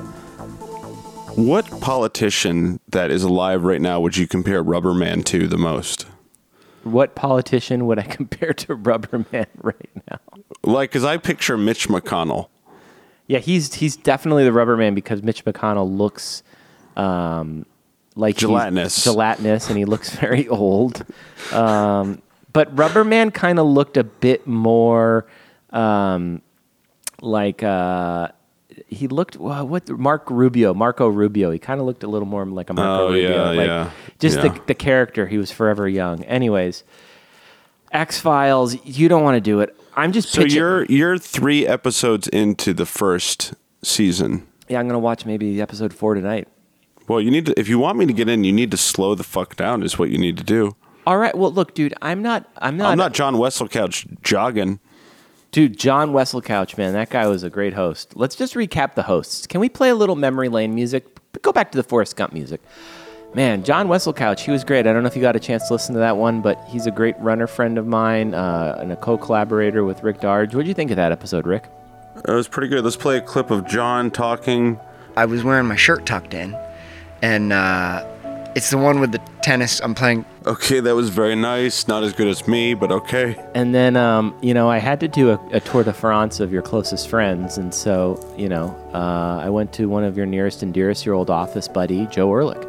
What 1.37 1.66
politician 1.81 2.81
that 2.88 3.11
is 3.11 3.22
alive 3.22 3.64
right 3.64 3.81
now 3.81 4.01
would 4.01 4.16
you 4.16 4.27
compare 4.27 4.62
Rubber 4.62 4.94
Man 4.94 5.22
to 5.25 5.46
the 5.49 5.59
most? 5.59 6.07
What 6.87 7.14
politician 7.14 7.87
would 7.87 7.99
i 7.99 8.03
compare 8.18 8.53
to 8.55 8.77
Rubberman 8.77 9.46
right 9.62 9.90
now 10.11 10.18
Like, 10.62 10.90
because 10.90 11.05
I 11.05 11.16
picture 11.18 11.57
Mitch 11.59 11.88
McConnell. 11.88 12.49
Yeah, 13.29 13.38
he's 13.40 13.75
he's 13.75 13.96
definitely 13.96 14.44
the 14.44 14.51
Rubberman 14.51 14.94
because 14.94 15.22
Mitch 15.22 15.44
McConnell 15.44 15.96
looks 15.96 16.42
um, 16.96 17.66
like 18.14 18.37
he's 18.37 18.40
Gelatinous. 18.49 19.03
gelatinous, 19.05 19.68
and 19.68 19.77
he 19.79 19.85
looks 19.85 20.11
very 20.25 20.46
old. 20.49 21.05
Um, 21.53 22.22
but 22.53 22.75
Rubberman 22.75 23.35
kind 23.35 23.59
of 23.59 23.66
looked 23.66 23.96
a 23.96 24.05
bit 24.05 24.46
more 24.46 25.27
um, 25.70 26.40
like 27.20 27.62
uh, 27.62 28.29
he 28.89 29.09
looked 29.09 29.37
wha- 29.37 29.62
what 29.65 29.89
Mark 29.89 30.31
Rubio, 30.31 30.75
Marco 30.75 31.09
Rubio. 31.09 31.51
He 31.51 31.59
kind 31.59 31.81
of 31.81 31.87
looked 31.87 32.03
a 32.03 32.09
little 32.09 32.29
more 32.29 32.45
like 32.47 32.71
a 32.71 32.75
Marco 32.75 33.07
Oh, 33.07 33.12
Rubio. 33.12 33.31
yeah, 33.31 33.51
like, 33.51 33.67
yeah, 33.67 33.91
Just 34.19 34.37
yeah. 34.37 34.49
the 34.49 34.61
the 34.67 34.75
character. 34.75 35.27
He 35.27 35.39
was 35.39 35.51
forever 35.51 35.89
young. 35.89 36.23
Anyways, 36.25 36.85
X 37.93 38.19
Files. 38.19 38.77
You 38.85 39.09
don't 39.09 39.23
want 39.23 39.37
to 39.37 39.41
do 39.41 39.61
it. 39.61 39.75
I'm 39.97 40.12
just 40.12 40.29
So 40.31 40.43
pitching. 40.43 40.57
you're 40.59 40.85
you're 40.87 41.19
three 41.19 41.67
episodes 41.67 42.29
into 42.29 42.75
the 42.75 42.87
first 42.87 43.55
season. 43.83 44.47
yeah, 44.69 44.79
I'm 44.81 44.87
gonna 44.89 44.99
watch 44.99 45.25
maybe 45.25 45.61
episode 45.61 45.93
four 45.95 46.15
tonight. 46.15 46.49
Well, 47.09 47.21
you 47.21 47.31
need 47.31 47.47
to 47.47 47.59
if 47.59 47.69
you 47.69 47.79
want 47.79 47.99
me 47.99 48.07
to 48.07 48.12
get 48.12 48.29
in, 48.29 48.45
you 48.45 48.53
need 48.53 48.71
to 48.73 48.77
slow 48.77 49.15
the 49.15 49.25
fuck 49.25 49.57
down. 49.57 49.83
Is 49.83 49.99
what 49.99 50.11
you 50.11 50.19
need 50.19 50.37
to 50.39 50.45
do. 50.45 50.77
All 51.07 51.19
right. 51.19 51.37
Well, 51.37 51.53
look, 51.53 51.73
dude. 51.73 51.95
I'm 52.03 52.21
not. 52.21 52.51
I'm 52.59 52.77
not. 52.77 52.91
I'm 52.91 52.99
not 52.99 53.15
John 53.15 53.37
Wesselcouch 53.37 54.21
jogging. 54.23 54.81
Dude, 55.57 55.79
John 55.79 56.12
Wesselcouch, 56.12 56.77
man, 56.77 56.92
that 56.92 57.09
guy 57.09 57.27
was 57.29 57.42
a 57.42 57.49
great 57.49 57.73
host. 57.73 58.14
Let's 58.14 58.37
just 58.37 58.53
recap 58.53 58.95
the 58.95 59.05
hosts. 59.05 59.47
Can 59.47 59.59
we 59.59 59.71
play 59.71 59.88
a 59.88 59.95
little 59.95 60.14
memory 60.14 60.51
lane 60.51 60.75
music? 60.75 61.07
Go 61.40 61.51
back 61.51 61.73
to 61.73 61.79
the 61.79 61.83
Forrest 61.83 62.14
Gump 62.14 62.35
music. 62.35 62.61
Man, 63.33 63.64
John 63.64 63.88
Wesselcouch, 63.88 64.40
he 64.40 64.51
was 64.51 64.64
great. 64.64 64.87
I 64.87 64.92
don't 64.92 65.03
know 65.03 65.07
if 65.07 65.16
you 65.16 65.23
got 65.23 65.35
a 65.35 65.40
chance 65.40 65.66
to 65.69 65.73
listen 65.73 65.95
to 65.95 66.01
that 66.01 66.19
one, 66.19 66.42
but 66.42 66.62
he's 66.69 66.85
a 66.87 66.90
great 66.90 67.19
runner 67.21 67.47
friend 67.47 67.79
of 67.79 67.87
mine 67.87 68.35
uh, 68.35 68.77
and 68.79 68.92
a 68.92 68.97
co-collaborator 68.97 69.83
with 69.83 70.03
Rick 70.03 70.21
Darge. 70.21 70.55
What 70.55 70.64
do 70.64 70.69
you 70.69 70.75
think 70.75 70.90
of 70.90 70.99
that 70.99 71.11
episode, 71.11 71.47
Rick? 71.47 71.64
It 72.16 72.31
was 72.31 72.49
pretty 72.49 72.69
good. 72.69 72.85
Let's 72.85 72.97
play 72.97 73.16
a 73.16 73.23
clip 73.23 73.51
of 73.51 73.66
John 73.66 74.11
talking. 74.11 74.79
I 75.16 75.25
was 75.25 75.42
wearing 75.42 75.66
my 75.66 75.77
shirt 75.77 76.05
tucked 76.05 76.35
in, 76.35 76.55
and 77.23 77.55
uh, 77.55 78.07
it's 78.57 78.71
the 78.71 78.79
one 78.79 79.01
with 79.01 79.12
the 79.12 79.19
tennis. 79.42 79.81
I'm 79.81 79.95
playing. 79.95 80.25
Okay, 80.47 80.81
that 80.81 80.95
was 80.95 81.11
very 81.11 81.37
nice. 81.37 81.87
Not 81.87 82.03
as 82.03 82.14
good 82.14 82.27
as 82.27 82.49
me, 82.49 82.73
but 82.73 82.90
okay. 82.90 83.37
And 83.55 83.75
then, 83.75 83.97
um, 83.97 84.35
you 84.40 84.55
know, 84.55 84.71
I 84.71 84.79
had 84.79 84.99
to 85.01 85.09
do 85.09 85.31
a, 85.31 85.49
a 85.53 85.61
tour 85.61 85.85
de 85.85 85.92
France 85.92 86.40
of 86.40 86.53
your 86.55 86.62
closest 86.62 87.09
friends, 87.09 87.59
and 87.59 87.73
so, 87.75 88.19
you 88.38 88.49
know, 88.49 88.75
uh, 88.95 89.45
I 89.45 89.51
went 89.51 89.75
to 89.75 89.90
one 89.90 90.05
of 90.05 90.16
your 90.16 90.25
nearest 90.25 90.62
and 90.62 90.73
dearest, 90.73 91.05
your 91.05 91.14
old 91.14 91.29
office 91.29 91.69
buddy, 91.69 92.07
Joe 92.07 92.33
Ehrlich. 92.33 92.66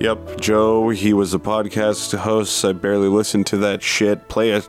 Yep, 0.00 0.40
Joe, 0.40 0.88
he 0.88 1.12
was 1.12 1.34
a 1.34 1.38
podcast 1.38 2.16
host. 2.16 2.64
I 2.64 2.72
barely 2.72 3.08
listened 3.08 3.46
to 3.48 3.58
that 3.58 3.82
shit. 3.82 4.28
Play 4.28 4.52
a 4.52 4.62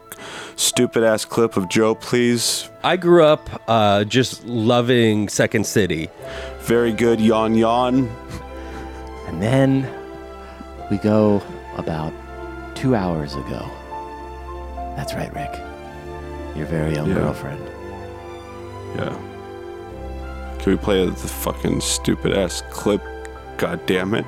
stupid 0.58 1.04
ass 1.04 1.23
clip 1.23 1.56
of 1.56 1.69
Joe, 1.69 1.95
please. 1.95 2.69
I 2.84 2.97
grew 2.97 3.23
up 3.23 3.50
uh, 3.69 4.04
just 4.04 4.45
loving 4.45 5.30
Second 5.30 5.65
City. 5.65 6.10
Very 6.60 6.91
good, 6.91 7.21
yawn 7.21 7.56
yawn. 7.56 8.10
And 9.27 9.41
then 9.41 9.87
we 10.89 10.97
go 10.97 11.41
about 11.77 12.13
two 12.75 12.95
hours 12.95 13.35
ago. 13.35 13.69
That's 14.95 15.13
right, 15.13 15.33
Rick. 15.35 15.53
Your 16.55 16.65
very 16.65 16.97
own 16.97 17.09
Yeah. 17.09 17.15
girlfriend. 17.15 17.61
Yeah. 18.95 19.15
Can 20.59 20.71
we 20.71 20.77
play 20.77 21.05
the 21.05 21.15
fucking 21.15 21.81
stupid 21.81 22.35
ass 22.35 22.63
clip? 22.71 23.01
God 23.57 23.85
damn 23.85 24.13
it. 24.13 24.25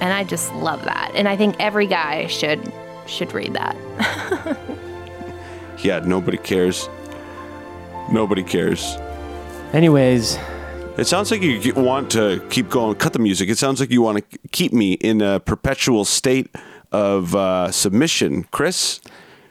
And 0.00 0.12
I 0.12 0.24
just 0.24 0.52
love 0.54 0.84
that. 0.84 1.10
And 1.14 1.28
I 1.28 1.36
think 1.36 1.56
every 1.58 1.86
guy 1.86 2.26
should 2.26 2.72
should 3.06 3.32
read 3.32 3.54
that. 3.54 3.76
Yeah, 5.80 6.00
nobody 6.00 6.38
cares. 6.38 6.88
Nobody 8.10 8.42
cares. 8.42 8.96
Anyways, 9.72 10.36
It 10.98 11.06
sounds 11.06 11.30
like 11.30 11.42
you 11.42 11.74
want 11.74 12.10
to 12.12 12.44
keep 12.50 12.68
going. 12.68 12.96
Cut 12.96 13.12
the 13.12 13.20
music. 13.20 13.48
It 13.48 13.56
sounds 13.56 13.78
like 13.78 13.90
you 13.90 14.02
want 14.02 14.18
to 14.30 14.38
keep 14.50 14.72
me 14.72 14.94
in 14.94 15.20
a 15.22 15.38
perpetual 15.38 16.04
state 16.04 16.54
of 16.90 17.36
uh, 17.36 17.70
submission, 17.70 18.44
Chris. 18.50 19.00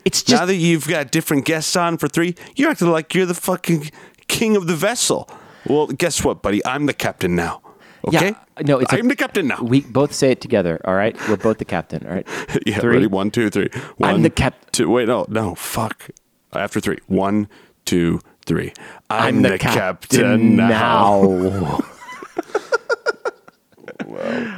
it's 0.04 0.22
just 0.24 0.42
now 0.42 0.46
that 0.46 0.56
you've 0.56 0.88
got 0.88 1.10
different 1.12 1.46
guests 1.46 1.76
on 1.78 1.98
for 1.98 2.08
three, 2.10 2.36
you're 2.56 2.70
acting 2.70 2.90
like 2.92 3.14
you're 3.16 3.26
the 3.26 3.34
fucking 3.34 3.92
king 4.28 4.58
of 4.58 4.68
the 4.68 4.76
vessel. 4.76 5.30
Well, 5.66 5.88
guess 5.88 6.24
what, 6.24 6.42
buddy? 6.42 6.66
I'm 6.66 6.86
the 6.86 6.94
captain 6.94 7.36
now. 7.36 7.62
Okay? 8.08 8.28
Yeah, 8.58 8.64
no, 8.66 8.80
it's 8.80 8.92
a- 8.92 8.98
I'm 8.98 9.08
the 9.08 9.16
captain 9.16 9.48
now. 9.48 9.62
we 9.62 9.82
both 9.82 10.14
say 10.14 10.32
it 10.32 10.42
together, 10.42 10.82
all 10.84 10.96
right? 10.96 11.16
We're 11.30 11.38
both 11.38 11.60
the 11.60 11.66
captain, 11.66 12.06
all 12.08 12.14
right? 12.14 12.28
yeah, 12.66 12.80
Three. 12.80 12.96
ready? 12.96 13.08
One, 13.08 13.32
two, 13.32 13.50
three. 13.50 13.70
I'm 13.74 13.82
One, 13.98 14.22
the 14.22 14.30
cap- 14.30 14.72
Two, 14.72 14.90
wait, 14.90 15.08
no, 15.08 15.26
no, 15.30 15.56
fuck. 15.56 16.10
After 16.54 16.80
three. 16.80 16.98
One, 17.08 17.48
two, 17.86 18.20
three. 18.48 18.74
I'm, 19.10 19.42
the, 19.44 19.60
captain, 19.60 20.56
now. 20.56 21.80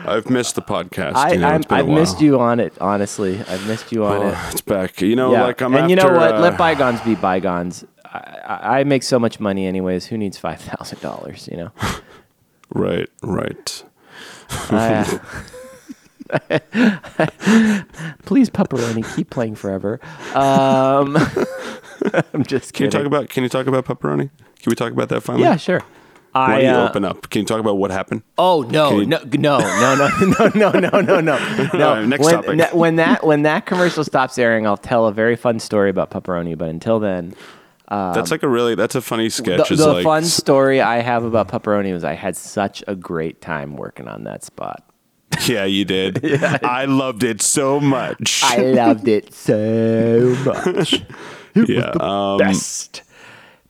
I've 0.06 0.30
missed 0.30 0.56
the 0.56 0.62
podcast. 0.62 1.16
I, 1.16 1.32
you 1.34 1.40
know, 1.40 1.48
I'm, 1.48 1.62
a 1.70 1.74
I've 1.74 1.88
missed 1.88 2.22
you 2.22 2.40
on 2.40 2.60
it, 2.60 2.74
honestly. 2.80 3.40
I've 3.48 3.68
missed 3.68 3.92
you 3.92 4.06
on 4.06 4.18
Oh, 4.22 4.28
it. 4.30 4.38
it's 4.52 4.62
back. 4.62 5.02
You 5.02 5.16
know, 5.16 5.32
Yeah. 5.34 5.44
like 5.44 5.62
I'm 5.62 5.76
and 5.76 5.90
you 5.90 5.96
know 5.96 6.08
what? 6.12 6.36
uh, 6.36 6.40
Let 6.40 6.58
bygones 6.58 7.02
be 7.02 7.16
bygones. 7.16 7.84
I, 8.06 8.18
I, 8.48 8.80
I 8.80 8.84
make 8.86 9.04
so 9.04 9.20
much 9.20 9.40
money, 9.40 9.66
anyways. 9.68 10.06
Who 10.08 10.18
needs 10.18 10.38
five 10.38 10.62
thousand 10.62 11.02
dollars? 11.02 11.48
You 11.52 11.58
know. 11.58 11.72
Right, 12.72 13.10
right. 13.24 13.84
I- 14.70 15.20
Please, 18.26 18.52
pepperoni, 18.52 19.16
keep 19.16 19.32
playing 19.32 19.56
forever. 19.56 20.00
Um, 20.36 21.18
I'm 22.34 22.44
just 22.44 22.74
Can 22.74 22.86
you 22.86 22.90
kidding. 22.90 22.92
talk 22.92 23.06
about? 23.06 23.30
Can 23.30 23.44
you 23.44 23.50
talk 23.50 23.68
about 23.68 23.86
pepperoni? 23.86 24.30
Can 24.62 24.70
we 24.70 24.76
talk 24.76 24.92
about 24.92 25.10
that 25.10 25.22
finally? 25.22 25.44
Yeah, 25.44 25.56
sure. 25.58 25.82
Why 26.32 26.42
I 26.44 26.62
don't 26.62 26.64
you 26.64 26.80
uh, 26.82 26.90
open 26.90 27.06
up? 27.06 27.30
Can 27.30 27.42
you 27.42 27.46
talk 27.48 27.60
about 27.60 27.78
what 27.78 27.90
happened? 27.92 28.22
Oh 28.38 28.62
no, 28.62 28.90
Can 28.90 29.00
you- 29.00 29.06
no, 29.40 29.58
no, 29.58 29.96
no, 29.96 29.96
no, 30.22 30.52
no, 30.54 30.72
no, 30.72 31.02
no, 31.02 31.02
no, 31.02 31.20
no. 31.22 31.34
All 31.90 31.96
right, 31.96 32.06
next 32.06 32.24
when, 32.26 32.34
topic. 32.36 32.56
na- 32.56 32.68
when 32.78 32.96
that 32.98 33.26
when 33.26 33.42
that 33.44 33.66
commercial 33.66 34.04
stops 34.04 34.38
airing, 34.38 34.68
I'll 34.68 34.78
tell 34.78 35.08
a 35.08 35.12
very 35.12 35.36
fun 35.36 35.60
story 35.60 35.90
about 35.90 36.12
pepperoni. 36.12 36.58
But 36.58 36.70
until 36.70 37.00
then, 37.00 37.34
that's 37.90 38.30
like 38.32 38.44
a 38.44 38.48
really. 38.48 38.76
That's 38.76 38.96
a 38.96 39.02
funny 39.02 39.26
the, 39.26 39.32
sketch. 39.32 39.72
is 39.72 39.80
the 39.80 39.92
like, 39.94 40.04
fun 40.04 40.24
story 40.24 40.82
I 40.82 41.00
have 41.02 41.24
about 41.24 41.48
pepperoni 41.48 41.92
was 41.94 42.04
I 42.04 42.14
had 42.14 42.38
such 42.38 42.84
a 42.88 42.96
great 42.96 43.42
time 43.42 43.76
working 43.76 44.08
on 44.08 44.24
that 44.26 44.44
spot. 44.44 44.84
Yeah, 45.48 45.66
you 45.66 45.86
did. 45.86 46.44
I 46.64 46.86
loved 46.86 47.24
it 47.24 47.42
so 47.42 47.80
much. 47.80 48.42
I 48.44 48.58
loved 48.58 49.08
it 49.08 49.34
so 49.34 50.36
much. 50.46 51.02
Yeah. 51.56 51.92
Um, 52.00 52.38
Best, 52.38 53.04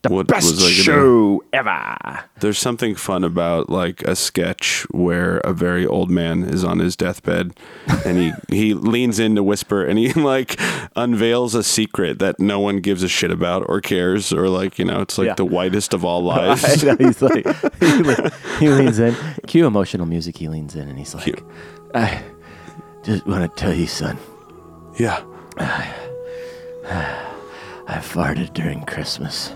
the 0.01 0.09
what 0.09 0.27
best 0.27 0.51
was 0.55 0.71
show 0.71 1.43
ever. 1.51 1.97
There's 2.39 2.57
something 2.57 2.95
fun 2.95 3.25
about 3.25 3.69
like 3.69 4.01
a 4.03 4.15
sketch 4.15 4.87
where 4.91 5.39
a 5.39 5.51
very 5.51 5.85
old 5.85 6.09
man 6.09 6.43
is 6.43 6.63
on 6.63 6.79
his 6.79 6.95
deathbed 6.95 7.59
and 8.05 8.17
he, 8.17 8.31
he 8.55 8.73
leans 8.73 9.19
in 9.19 9.35
to 9.35 9.43
whisper 9.43 9.83
and 9.83 9.99
he 9.99 10.13
like 10.13 10.55
unveils 10.95 11.53
a 11.53 11.63
secret 11.63 12.19
that 12.19 12.39
no 12.39 12.61
one 12.61 12.77
gives 12.79 13.03
a 13.03 13.09
shit 13.09 13.29
about 13.29 13.65
or 13.67 13.81
cares 13.81 14.31
or 14.31 14.47
like, 14.47 14.79
you 14.79 14.85
know, 14.85 15.01
it's 15.01 15.17
like 15.17 15.27
Yeah. 15.27 15.33
the 15.33 15.45
whitest 15.45 15.93
of 15.93 16.05
all 16.05 16.21
lies. 16.23 16.81
know, 16.81 16.95
he's 16.97 17.21
like, 17.21 17.45
he 18.59 18.69
leans 18.69 18.99
in. 18.99 19.15
Cue 19.47 19.67
emotional 19.67 20.05
music. 20.05 20.37
He 20.37 20.47
leans 20.47 20.75
in 20.75 20.87
and 20.87 20.97
he's 20.97 21.13
like, 21.13 21.25
Cue. 21.25 21.51
I 21.93 22.23
just 23.03 23.25
want 23.27 23.49
to 23.53 23.61
tell 23.61 23.73
you, 23.73 23.87
son, 23.87 24.17
yeah. 24.97 25.21
I 27.89 27.97
farted 27.97 28.53
during 28.53 28.85
Christmas. 28.85 29.51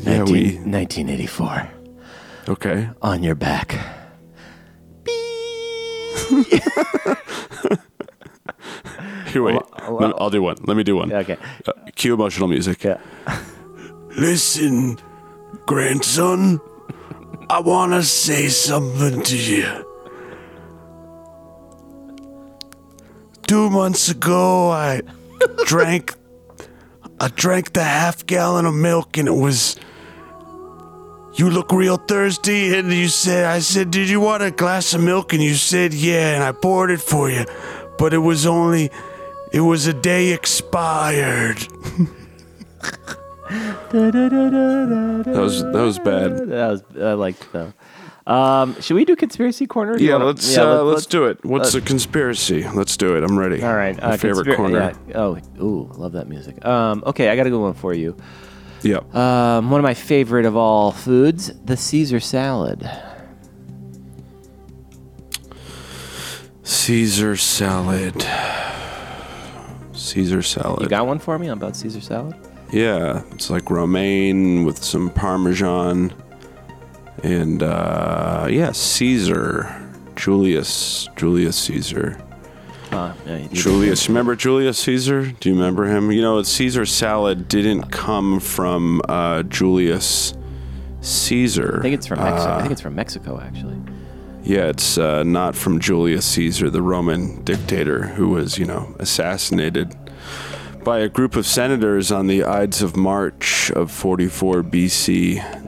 Yeah, 0.00 0.18
19 0.18 0.32
we 0.32 0.42
1984. 0.70 1.68
okay. 2.48 2.90
On 3.02 3.22
your 3.22 3.36
back. 3.36 3.78
Here, 9.26 9.42
wait. 9.42 9.60
Let 9.88 10.08
me- 10.08 10.14
I'll 10.18 10.30
do 10.30 10.42
one. 10.42 10.56
Let 10.64 10.76
me 10.76 10.82
do 10.82 10.96
one. 10.96 11.12
Okay. 11.12 11.36
Uh, 11.66 11.72
cue 11.94 12.14
emotional 12.14 12.48
music. 12.48 12.84
Yeah. 12.84 12.98
Listen, 14.16 14.98
grandson, 15.66 16.60
I 17.50 17.60
want 17.60 17.92
to 17.92 18.02
say 18.02 18.48
something 18.48 19.22
to 19.22 19.36
you. 19.36 19.90
Two 23.46 23.68
months 23.70 24.08
ago, 24.08 24.70
I 24.70 25.02
drank, 25.66 26.14
I 27.20 27.28
drank 27.28 27.72
the 27.72 27.84
half 27.84 28.26
gallon 28.26 28.66
of 28.66 28.74
milk, 28.74 29.16
and 29.16 29.28
it 29.28 29.32
was. 29.32 29.76
You 31.34 31.50
look 31.50 31.72
real 31.72 31.96
thirsty, 31.96 32.76
and 32.76 32.92
you 32.92 33.08
said, 33.08 33.46
I 33.46 33.58
said, 33.58 33.90
did 33.90 34.08
you 34.08 34.20
want 34.20 34.44
a 34.44 34.52
glass 34.52 34.94
of 34.94 35.02
milk? 35.02 35.32
And 35.32 35.42
you 35.42 35.54
said, 35.54 35.92
yeah, 35.92 36.34
and 36.34 36.44
I 36.44 36.52
poured 36.52 36.92
it 36.92 37.00
for 37.00 37.28
you, 37.28 37.44
but 37.98 38.14
it 38.14 38.18
was 38.18 38.46
only, 38.46 38.88
it 39.52 39.60
was 39.60 39.88
a 39.88 39.92
day 39.92 40.32
expired. 40.32 41.58
That 43.94 45.36
was 45.36 45.62
that 45.62 45.72
was 45.72 45.98
bad. 45.98 46.48
That 46.48 46.70
was 46.70 46.82
I 47.00 47.12
liked 47.12 47.52
though. 47.52 47.72
Um, 48.26 48.80
should 48.80 48.94
we 48.94 49.04
do 49.04 49.16
conspiracy 49.16 49.66
corner? 49.66 49.96
Do 49.98 50.04
Yeah, 50.04 50.12
wanna- 50.14 50.24
let's 50.26 50.56
yeah, 50.56 50.62
uh, 50.62 50.66
let- 50.76 50.94
let's 50.94 51.06
do 51.06 51.24
it. 51.26 51.44
What's 51.44 51.72
the 51.72 51.80
conspiracy? 51.82 52.66
Let's 52.74 52.96
do 52.96 53.16
it. 53.16 53.22
I'm 53.22 53.38
ready. 53.38 53.62
All 53.62 53.74
right. 53.74 53.96
My 54.00 54.02
uh, 54.02 54.16
favorite 54.16 54.46
conspira- 54.46 54.56
corner. 54.56 54.92
yeah. 55.08 55.14
Oh, 55.18 55.38
ooh, 55.60 55.90
love 55.96 56.12
that 56.12 56.28
music. 56.28 56.64
Um, 56.64 57.02
okay, 57.06 57.28
I 57.28 57.36
got 57.36 57.46
a 57.46 57.50
good 57.50 57.60
one 57.60 57.74
for 57.74 57.92
you. 57.92 58.16
Yep. 58.82 59.14
Um, 59.14 59.70
one 59.70 59.78
of 59.78 59.82
my 59.82 59.94
favorite 59.94 60.46
of 60.46 60.56
all 60.56 60.90
foods, 60.92 61.52
the 61.64 61.76
Caesar 61.76 62.20
salad. 62.20 62.88
Caesar 66.62 67.36
salad. 67.36 68.26
Caesar 69.92 70.42
salad. 70.42 70.82
You 70.82 70.88
got 70.88 71.06
one 71.06 71.18
for 71.18 71.38
me 71.38 71.48
on 71.48 71.58
about 71.58 71.76
Caesar 71.76 72.00
salad? 72.00 72.34
Yeah, 72.72 73.22
it's 73.32 73.50
like 73.50 73.70
romaine 73.70 74.64
with 74.64 74.82
some 74.82 75.10
parmesan, 75.10 76.12
and 77.22 77.62
uh, 77.62 78.46
yeah, 78.50 78.72
Caesar, 78.72 79.90
Julius, 80.16 81.08
Julius 81.16 81.56
Caesar. 81.56 82.20
Uh, 82.90 83.12
yeah, 83.26 83.46
Julius, 83.52 84.08
remember 84.08 84.36
Julius 84.36 84.78
Caesar? 84.78 85.26
Do 85.40 85.48
you 85.48 85.54
remember 85.54 85.86
him? 85.86 86.12
You 86.12 86.22
know, 86.22 86.42
Caesar 86.42 86.86
salad 86.86 87.48
didn't 87.48 87.90
come 87.90 88.38
from 88.40 89.02
uh, 89.08 89.42
Julius 89.44 90.34
Caesar. 91.00 91.78
I 91.80 91.82
think 91.82 91.94
it's 91.94 92.06
from 92.06 92.20
Mexico. 92.20 92.50
Uh, 92.50 92.56
I 92.56 92.60
think 92.60 92.72
it's 92.72 92.80
from 92.80 92.94
Mexico, 92.94 93.40
actually. 93.40 93.76
Yeah, 94.44 94.66
it's 94.68 94.98
uh, 94.98 95.22
not 95.22 95.56
from 95.56 95.80
Julius 95.80 96.26
Caesar, 96.26 96.68
the 96.68 96.82
Roman 96.82 97.42
dictator 97.44 98.08
who 98.08 98.28
was, 98.28 98.58
you 98.58 98.66
know, 98.66 98.94
assassinated 98.98 99.96
by 100.84 100.98
a 100.98 101.08
group 101.08 101.34
of 101.34 101.46
senators 101.46 102.12
on 102.12 102.26
the 102.26 102.44
Ides 102.44 102.82
of 102.82 102.94
March 102.94 103.70
of 103.70 103.90
44 103.90 104.62
BC. 104.62 105.63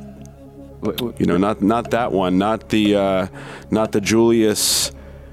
You 1.18 1.26
know, 1.26 1.36
not 1.36 1.62
not 1.62 1.90
that 1.90 2.12
one, 2.12 2.38
not 2.38 2.68
the 2.70 2.96
uh, 2.96 3.26
not 3.70 3.92
the 3.92 4.00
Julius 4.00 4.92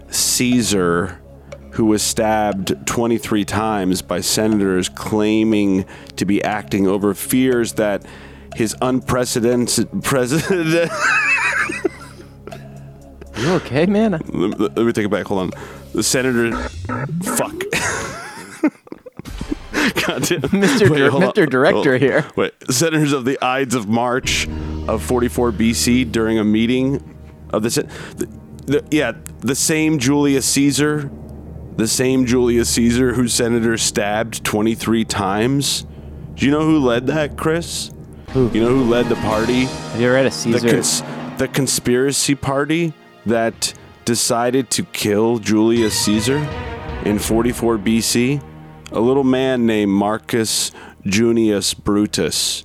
Caesar 0.10 1.20
who 1.72 1.86
was 1.86 2.04
stabbed 2.04 2.86
23 2.86 3.46
times 3.46 4.02
by 4.04 4.22
senators 4.22 4.90
claiming 4.90 5.86
to 6.18 6.24
be 6.26 6.44
acting 6.44 6.88
over 6.88 7.16
fears 7.16 7.74
that 7.74 8.06
his 8.56 8.76
unprecedented 8.82 10.04
president 10.04 10.92
You 13.38 13.50
okay, 13.54 13.88
man? 13.88 14.12
let, 14.12 14.32
me- 14.32 14.56
let 14.60 14.78
me 14.78 14.92
take 14.94 15.06
it 15.06 15.10
back. 15.12 15.26
Hold 15.26 15.42
on. 15.42 15.52
The 15.94 16.04
senator. 16.04 16.56
Fuck. 17.24 17.54
God 20.06 20.22
damn. 20.24 20.42
Mr. 20.54 20.90
Wait, 20.90 20.98
Dir- 21.00 21.10
hold 21.10 21.24
on. 21.24 21.32
Mr. 21.34 21.50
Director 21.50 21.98
here. 21.98 22.26
Wait. 22.36 22.54
Senators 22.70 23.12
of 23.12 23.26
the 23.26 23.38
Ides 23.44 23.74
of 23.74 23.88
March 23.90 24.48
of 24.88 25.04
44 25.04 25.52
BC 25.52 26.12
during 26.12 26.40
a 26.40 26.44
meeting 26.44 27.16
of 27.52 27.64
the, 27.64 27.70
the, 28.16 28.26
the 28.66 28.86
yeah 28.92 29.14
the 29.40 29.56
same 29.56 30.00
Julius 30.00 30.46
Caesar, 30.48 31.12
the 31.76 31.88
same 31.88 32.26
Julius 32.26 32.70
Caesar 32.70 33.14
who 33.14 33.28
senators 33.28 33.82
stabbed 33.82 34.44
23 34.44 35.06
times. 35.06 35.86
Do 36.36 36.46
you 36.46 36.52
know 36.52 36.66
who 36.66 36.80
led 36.80 37.08
that, 37.08 37.38
Chris? 37.38 37.92
Who? 38.32 38.50
You 38.52 38.62
know 38.62 38.70
who 38.70 38.84
led 38.84 39.08
the 39.08 39.16
party? 39.16 39.66
Have 39.66 40.02
you 40.02 40.08
ever 40.08 40.18
had 40.18 40.26
a 40.26 40.30
the, 40.30 40.32
Caesar? 40.32 40.70
cons- 40.70 41.04
the 41.38 41.48
conspiracy 41.48 42.36
party 42.36 42.94
that 43.26 43.74
decided 44.06 44.70
to 44.72 44.84
kill 44.86 45.38
Julius 45.38 45.98
Caesar 46.06 46.38
in 47.06 47.20
44 47.20 47.78
BC? 47.78 48.44
A 48.92 49.00
little 49.00 49.24
man 49.24 49.66
named 49.66 49.92
Marcus 49.92 50.72
Junius 51.06 51.74
Brutus. 51.74 52.64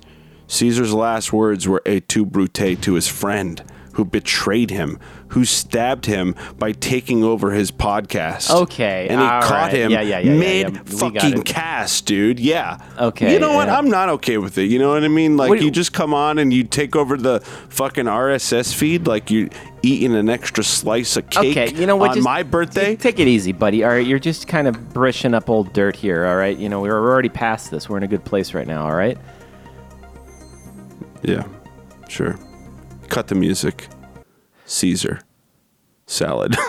Caesar's 0.49 0.93
last 0.93 1.31
words 1.31 1.67
were 1.67 1.81
et 1.85 2.09
tu 2.09 2.25
brute 2.25 2.81
to 2.81 2.93
his 2.93 3.07
friend 3.07 3.63
who 3.93 4.05
betrayed 4.05 4.69
him, 4.69 4.97
who 5.29 5.43
stabbed 5.43 6.05
him 6.05 6.33
by 6.57 6.71
taking 6.71 7.21
over 7.21 7.51
his 7.51 7.69
podcast. 7.69 8.49
Okay, 8.49 9.07
And 9.09 9.19
he 9.19 9.27
caught 9.27 9.49
right. 9.49 9.73
him 9.73 9.91
Yeah, 9.91 10.01
yeah, 10.01 10.19
yeah, 10.19 10.37
mid 10.37 10.89
fucking 10.89 11.43
cast, 11.43 12.05
dude. 12.05 12.39
Yeah. 12.39 12.77
Okay, 12.97 13.33
You 13.33 13.39
know 13.39 13.53
what? 13.53 13.67
I'm 13.67 13.89
not 13.89 14.07
okay 14.09 14.37
with 14.37 14.57
it. 14.57 14.69
You 14.71 14.79
know 14.79 14.89
what 14.89 15.03
I 15.03 15.09
mean? 15.09 15.35
Like 15.35 15.61
you 15.61 15.69
just 15.69 15.91
come 15.91 16.13
on 16.13 16.39
and 16.39 16.53
you 16.53 16.63
take 16.63 16.95
over 16.95 17.17
the 17.17 17.41
fucking 17.41 18.05
RSS 18.05 18.73
feed 18.73 19.05
like 19.05 19.29
you 19.29 19.49
eating 19.83 20.15
an 20.15 20.29
extra 20.29 20.63
slice 20.63 21.17
of 21.17 21.29
cake 21.29 21.57
okay, 21.57 21.73
you 21.73 21.85
know 21.85 21.95
what? 21.97 22.11
on 22.11 22.15
just 22.15 22.25
my 22.25 22.43
birthday. 22.43 22.95
Take 22.95 23.19
it 23.19 23.27
easy, 23.27 23.51
buddy. 23.51 23.83
All 23.83 23.91
right, 23.91 24.05
you're 24.05 24.17
just 24.17 24.47
kind 24.47 24.67
of 24.67 24.93
brushing 24.93 25.33
up 25.33 25.49
old 25.49 25.73
dirt 25.73 25.95
here. 25.97 26.25
All 26.25 26.37
right, 26.37 26.57
you 26.57 26.69
know 26.69 26.81
we're 26.81 26.97
already 26.97 27.29
past 27.29 27.69
this. 27.69 27.89
We're 27.89 27.97
in 27.97 28.03
a 28.03 28.07
good 28.07 28.23
place 28.23 28.53
right 28.53 28.67
now. 28.67 28.85
All 28.85 28.95
right. 28.95 29.17
Yeah, 31.23 31.47
sure. 32.07 32.37
Cut 33.07 33.27
the 33.27 33.35
music. 33.35 33.87
Caesar 34.65 35.21
salad. 36.05 36.55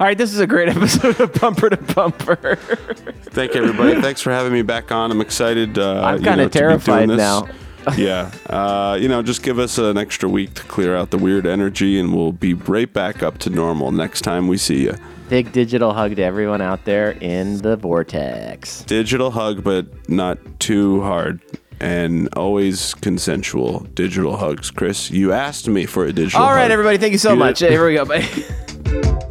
All 0.00 0.08
right, 0.08 0.18
this 0.18 0.32
is 0.32 0.40
a 0.40 0.46
great 0.46 0.68
episode 0.68 1.20
of 1.20 1.32
Bumper 1.34 1.70
to 1.70 1.76
Bumper. 1.94 2.56
Thank 2.56 3.54
you, 3.54 3.62
everybody. 3.62 4.00
Thanks 4.00 4.20
for 4.20 4.32
having 4.32 4.52
me 4.52 4.62
back 4.62 4.90
on. 4.90 5.10
I'm 5.12 5.20
excited. 5.20 5.78
Uh, 5.78 6.02
I'm 6.02 6.22
to 6.22 6.36
be 6.36 6.48
terrified 6.48 7.08
now. 7.08 7.48
yeah. 7.96 8.30
Uh, 8.46 8.96
you 9.00 9.08
know, 9.08 9.22
just 9.22 9.42
give 9.42 9.58
us 9.58 9.78
an 9.78 9.96
extra 9.96 10.28
week 10.28 10.54
to 10.54 10.62
clear 10.64 10.96
out 10.96 11.10
the 11.10 11.18
weird 11.18 11.46
energy, 11.46 11.98
and 12.00 12.14
we'll 12.14 12.32
be 12.32 12.54
right 12.54 12.92
back 12.92 13.22
up 13.22 13.38
to 13.38 13.50
normal 13.50 13.92
next 13.92 14.22
time 14.22 14.48
we 14.48 14.56
see 14.56 14.82
you. 14.82 14.96
Big 15.28 15.52
digital 15.52 15.92
hug 15.92 16.16
to 16.16 16.22
everyone 16.22 16.60
out 16.60 16.84
there 16.84 17.12
in 17.12 17.58
the 17.58 17.76
vortex. 17.76 18.82
Digital 18.84 19.30
hug, 19.30 19.62
but 19.64 20.08
not 20.08 20.38
too 20.60 21.00
hard. 21.02 21.40
And 21.82 22.28
always 22.36 22.94
consensual 22.94 23.80
digital 23.94 24.36
hugs. 24.36 24.70
Chris, 24.70 25.10
you 25.10 25.32
asked 25.32 25.66
me 25.68 25.84
for 25.84 26.04
a 26.06 26.12
digital 26.12 26.40
All 26.42 26.50
right, 26.54 26.62
hug. 26.62 26.70
everybody. 26.70 26.96
Thank 26.96 27.12
you 27.12 27.18
so 27.18 27.32
You 27.32 27.36
much. 27.38 27.58
did- 27.58 27.72
Here 27.72 27.84
we 27.84 27.94
go. 27.94 28.04
Bye. 28.04 28.24